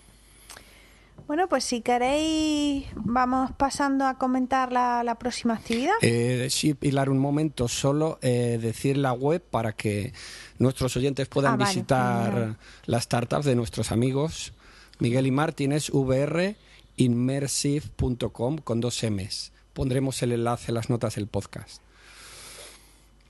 Bueno, 1.26 1.48
pues 1.48 1.64
si 1.64 1.80
queréis, 1.80 2.86
vamos 2.96 3.50
pasando 3.52 4.06
a 4.06 4.18
comentar 4.18 4.70
la, 4.72 5.16
próxima 5.18 5.54
actividad. 5.54 5.94
Eh, 6.02 6.48
sí, 6.50 6.74
Pilar, 6.74 7.08
un 7.08 7.18
momento, 7.18 7.66
solo 7.66 8.18
eh, 8.20 8.58
decir 8.60 8.98
la 8.98 9.14
web 9.14 9.42
para 9.42 9.72
que 9.72 10.12
nuestros 10.58 10.94
oyentes 10.98 11.26
puedan 11.28 11.54
ah, 11.54 11.56
visitar 11.64 12.56
las 12.84 13.04
startups 13.04 13.46
de 13.46 13.54
nuestros 13.54 13.90
amigos. 13.90 14.52
Miguel 14.98 15.26
y 15.26 15.30
Martínez, 15.30 15.90
vrinmersive.com 15.90 18.58
con 18.58 18.80
dos 18.80 19.02
M's 19.02 19.53
pondremos 19.74 20.22
el 20.22 20.32
enlace 20.32 20.70
en 20.70 20.76
las 20.76 20.88
notas 20.88 21.16
del 21.16 21.26
podcast. 21.26 21.82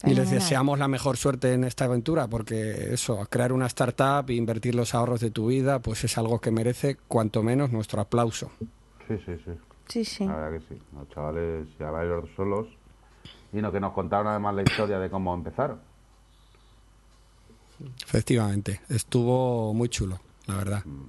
Y 0.07 0.15
les 0.15 0.31
deseamos 0.31 0.79
la 0.79 0.87
mejor 0.87 1.17
suerte 1.17 1.55
en 1.55 1.65
esta 1.65 1.87
aventura, 1.87 2.29
porque 2.29 2.93
eso, 2.93 3.27
crear 3.31 3.53
una 3.55 3.67
startup 3.67 4.29
e 4.29 4.35
invertir 4.35 4.75
los 4.75 4.95
ahorros 4.95 5.21
de 5.21 5.31
tu 5.31 5.47
vida, 5.47 5.79
pues 5.79 6.05
es 6.05 6.19
algo 6.19 6.41
que 6.41 6.51
merece 6.51 6.99
cuanto 7.09 7.43
menos 7.43 7.73
nuestro 7.73 8.03
aplauso. 8.03 8.51
Sí, 9.09 9.17
sí, 9.25 9.33
sí. 9.45 9.53
Sí, 9.89 10.05
sí. 10.05 10.27
La 10.27 10.37
verdad 10.37 10.59
que 10.59 10.75
sí. 10.75 10.81
Los 10.95 11.09
chavales 11.09 11.67
ya 11.79 11.91
van 11.91 12.25
solos 12.37 12.67
y 13.53 13.63
no 13.63 13.73
que 13.73 13.81
nos 13.81 13.93
contaron 13.93 14.27
además 14.27 14.55
la 14.55 14.63
historia 14.63 14.99
de 14.99 15.09
cómo 15.09 15.35
empezaron. 15.35 15.81
Efectivamente, 18.05 18.81
estuvo 18.89 19.73
muy 19.75 19.89
chulo, 19.89 20.21
la 20.47 20.57
verdad. 20.57 20.85
Mm. 20.85 21.09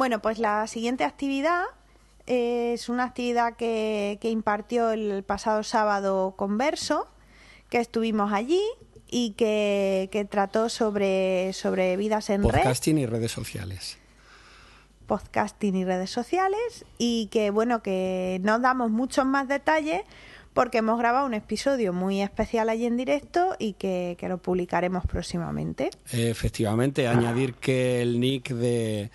Bueno, 0.00 0.22
pues 0.22 0.38
la 0.38 0.66
siguiente 0.66 1.04
actividad 1.04 1.64
es 2.24 2.88
una 2.88 3.04
actividad 3.04 3.54
que, 3.56 4.18
impartió 4.22 4.92
el 4.92 5.22
pasado 5.24 5.62
sábado 5.62 6.32
Converso, 6.38 7.06
que 7.68 7.80
estuvimos 7.80 8.32
allí 8.32 8.62
y 9.10 9.32
que, 9.32 10.26
trató 10.30 10.70
sobre, 10.70 11.52
sobre 11.52 11.98
vidas 11.98 12.30
en 12.30 12.44
red. 12.44 12.62
Podcasting 12.62 12.96
y 12.96 13.04
redes 13.04 13.30
sociales. 13.30 13.98
Podcasting 15.06 15.76
y 15.76 15.84
redes 15.84 16.08
sociales 16.08 16.86
y 16.96 17.26
que 17.26 17.50
bueno, 17.50 17.82
que 17.82 18.40
no 18.42 18.58
damos 18.58 18.90
muchos 18.90 19.26
más 19.26 19.48
detalles 19.48 20.00
porque 20.54 20.78
hemos 20.78 20.98
grabado 20.98 21.26
un 21.26 21.34
episodio 21.34 21.92
muy 21.92 22.22
especial 22.22 22.70
allí 22.70 22.86
en 22.86 22.96
directo 22.96 23.54
y 23.58 23.74
que, 23.74 24.16
que 24.18 24.30
lo 24.30 24.38
publicaremos 24.38 25.04
próximamente. 25.04 25.90
Efectivamente, 26.10 27.06
añadir 27.06 27.52
que 27.52 28.00
el 28.00 28.18
nick 28.18 28.48
de 28.48 29.10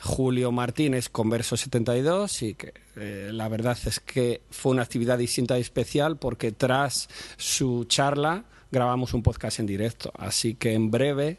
Julio 0.00 0.50
Martínez 0.50 1.08
Converso 1.08 1.56
72 1.56 2.42
y 2.42 2.54
que 2.54 2.72
eh, 2.96 3.30
la 3.32 3.48
verdad 3.48 3.76
es 3.84 4.00
que 4.00 4.42
fue 4.50 4.72
una 4.72 4.82
actividad 4.82 5.18
distinta 5.18 5.58
y 5.58 5.60
especial 5.60 6.16
porque 6.16 6.52
tras 6.52 7.08
su 7.36 7.84
charla 7.84 8.44
grabamos 8.70 9.14
un 9.14 9.22
podcast 9.22 9.60
en 9.60 9.66
directo. 9.66 10.12
Así 10.16 10.54
que 10.54 10.72
en 10.72 10.90
breve 10.90 11.38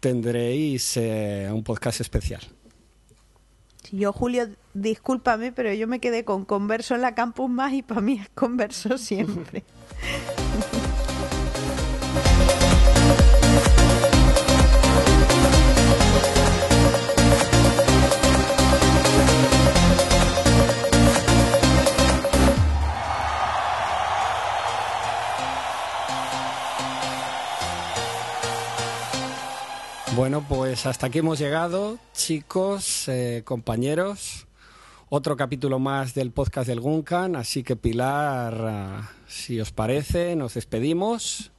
tendréis 0.00 0.96
eh, 0.96 1.48
un 1.52 1.62
podcast 1.62 2.00
especial. 2.00 2.42
Yo, 3.92 4.12
Julio, 4.12 4.48
discúlpame, 4.74 5.52
pero 5.52 5.72
yo 5.72 5.86
me 5.86 6.00
quedé 6.00 6.24
con 6.24 6.44
Converso 6.44 6.94
en 6.94 7.02
la 7.02 7.14
Campus 7.14 7.50
Más 7.50 7.72
y 7.72 7.82
para 7.82 8.00
mí 8.00 8.20
es 8.20 8.28
Converso 8.30 8.98
siempre. 8.98 9.64
Bueno, 30.16 30.44
pues 30.48 30.86
hasta 30.86 31.06
aquí 31.06 31.20
hemos 31.20 31.38
llegado, 31.38 31.98
chicos, 32.12 33.06
eh, 33.08 33.42
compañeros. 33.44 34.48
Otro 35.08 35.36
capítulo 35.36 35.78
más 35.78 36.14
del 36.14 36.32
podcast 36.32 36.66
del 36.66 36.80
Guncan, 36.80 37.36
así 37.36 37.62
que 37.62 37.76
Pilar, 37.76 38.54
ah, 38.60 39.10
si 39.28 39.60
os 39.60 39.70
parece, 39.70 40.34
nos 40.34 40.54
despedimos. 40.54 41.52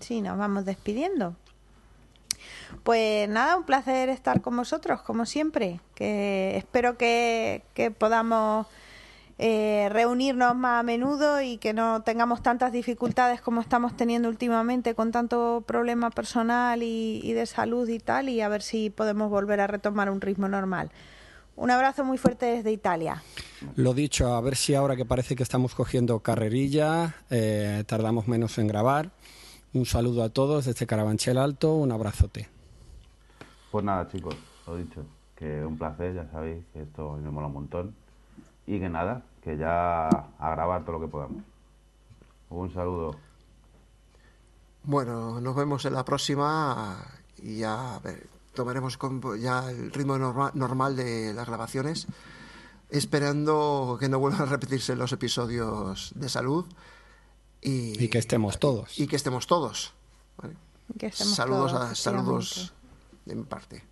Sí, 0.00 0.22
nos 0.22 0.38
vamos 0.38 0.64
despidiendo. 0.64 1.36
Pues 2.84 3.28
nada, 3.28 3.56
un 3.56 3.64
placer 3.64 4.08
estar 4.08 4.40
con 4.40 4.56
vosotros, 4.56 5.02
como 5.02 5.26
siempre. 5.26 5.80
Que 5.94 6.56
espero 6.56 6.96
que, 6.96 7.64
que 7.74 7.90
podamos 7.90 8.66
eh, 9.40 9.88
reunirnos 9.92 10.56
más 10.56 10.80
a 10.80 10.82
menudo 10.82 11.40
y 11.40 11.58
que 11.58 11.72
no 11.72 12.02
tengamos 12.02 12.42
tantas 12.42 12.72
dificultades 12.72 13.40
como 13.40 13.60
estamos 13.60 13.96
teniendo 13.96 14.28
últimamente 14.28 14.96
con 14.96 15.12
tanto 15.12 15.62
problema 15.64 16.10
personal 16.10 16.82
y, 16.82 17.32
de 17.32 17.46
salud 17.46 17.88
y 17.88 18.00
tal, 18.00 18.28
y 18.28 18.40
a 18.40 18.48
ver 18.48 18.62
si 18.62 18.90
podemos 18.90 19.30
volver 19.30 19.60
a 19.60 19.68
retomar 19.68 20.10
un 20.10 20.20
ritmo 20.20 20.48
normal. 20.48 20.90
Un 21.54 21.70
abrazo 21.70 22.04
muy 22.04 22.18
fuerte 22.18 22.46
desde 22.46 22.72
Italia. 22.72 23.22
Lo 23.76 23.94
dicho, 23.94 24.34
a 24.34 24.40
ver 24.40 24.56
si 24.56 24.74
ahora 24.74 24.96
que 24.96 25.04
parece 25.04 25.36
que 25.36 25.44
estamos 25.44 25.74
cogiendo 25.74 26.18
carrerilla, 26.18 27.14
eh, 27.30 27.84
tardamos 27.86 28.26
menos 28.26 28.58
en 28.58 28.66
grabar. 28.66 29.10
Un 29.72 29.86
saludo 29.86 30.24
a 30.24 30.30
todos 30.30 30.64
desde 30.64 30.86
Carabanchel 30.86 31.38
Alto, 31.38 31.74
un 31.74 31.92
abrazote. 31.92 32.48
Pues 33.70 33.84
nada, 33.84 34.08
chicos, 34.08 34.34
lo 34.66 34.76
dicho, 34.76 35.04
que 35.36 35.64
un 35.64 35.78
placer, 35.78 36.14
ya 36.14 36.28
sabéis 36.32 36.64
que 36.72 36.82
esto 36.82 37.18
me 37.22 37.30
mola 37.30 37.46
un 37.46 37.52
montón 37.52 38.07
y 38.68 38.78
que 38.78 38.90
nada, 38.90 39.22
que 39.42 39.56
ya 39.56 40.08
a 40.08 40.50
grabar 40.50 40.84
todo 40.84 40.98
lo 40.98 41.00
que 41.00 41.08
podamos. 41.08 41.42
Un 42.50 42.72
saludo. 42.72 43.16
Bueno, 44.82 45.40
nos 45.40 45.56
vemos 45.56 45.86
en 45.86 45.94
la 45.94 46.04
próxima 46.04 47.02
y 47.42 47.60
ya 47.60 47.98
tomaremos 48.52 48.98
ya 49.40 49.70
el 49.70 49.90
ritmo 49.90 50.18
normal 50.18 50.96
de 50.96 51.32
las 51.32 51.46
grabaciones, 51.46 52.08
esperando 52.90 53.96
que 53.98 54.10
no 54.10 54.18
vuelvan 54.18 54.42
a 54.42 54.46
repetirse 54.46 54.94
los 54.96 55.12
episodios 55.12 56.12
de 56.14 56.28
salud. 56.28 56.66
Y, 57.62 58.08
que 58.08 58.18
estemos 58.18 58.58
todos. 58.58 58.98
Y 58.98 59.06
que 59.06 59.16
estemos 59.16 59.46
todos. 59.46 59.94
saludos 61.10 61.72
a, 61.72 61.94
saludos 61.94 62.74
de 63.24 63.34
mi 63.34 63.44
parte. 63.44 63.82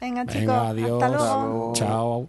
Venga, 0.00 0.26
chicos. 0.26 0.52
Hasta 0.52 1.08
luego. 1.08 1.72
Chao. 1.76 2.28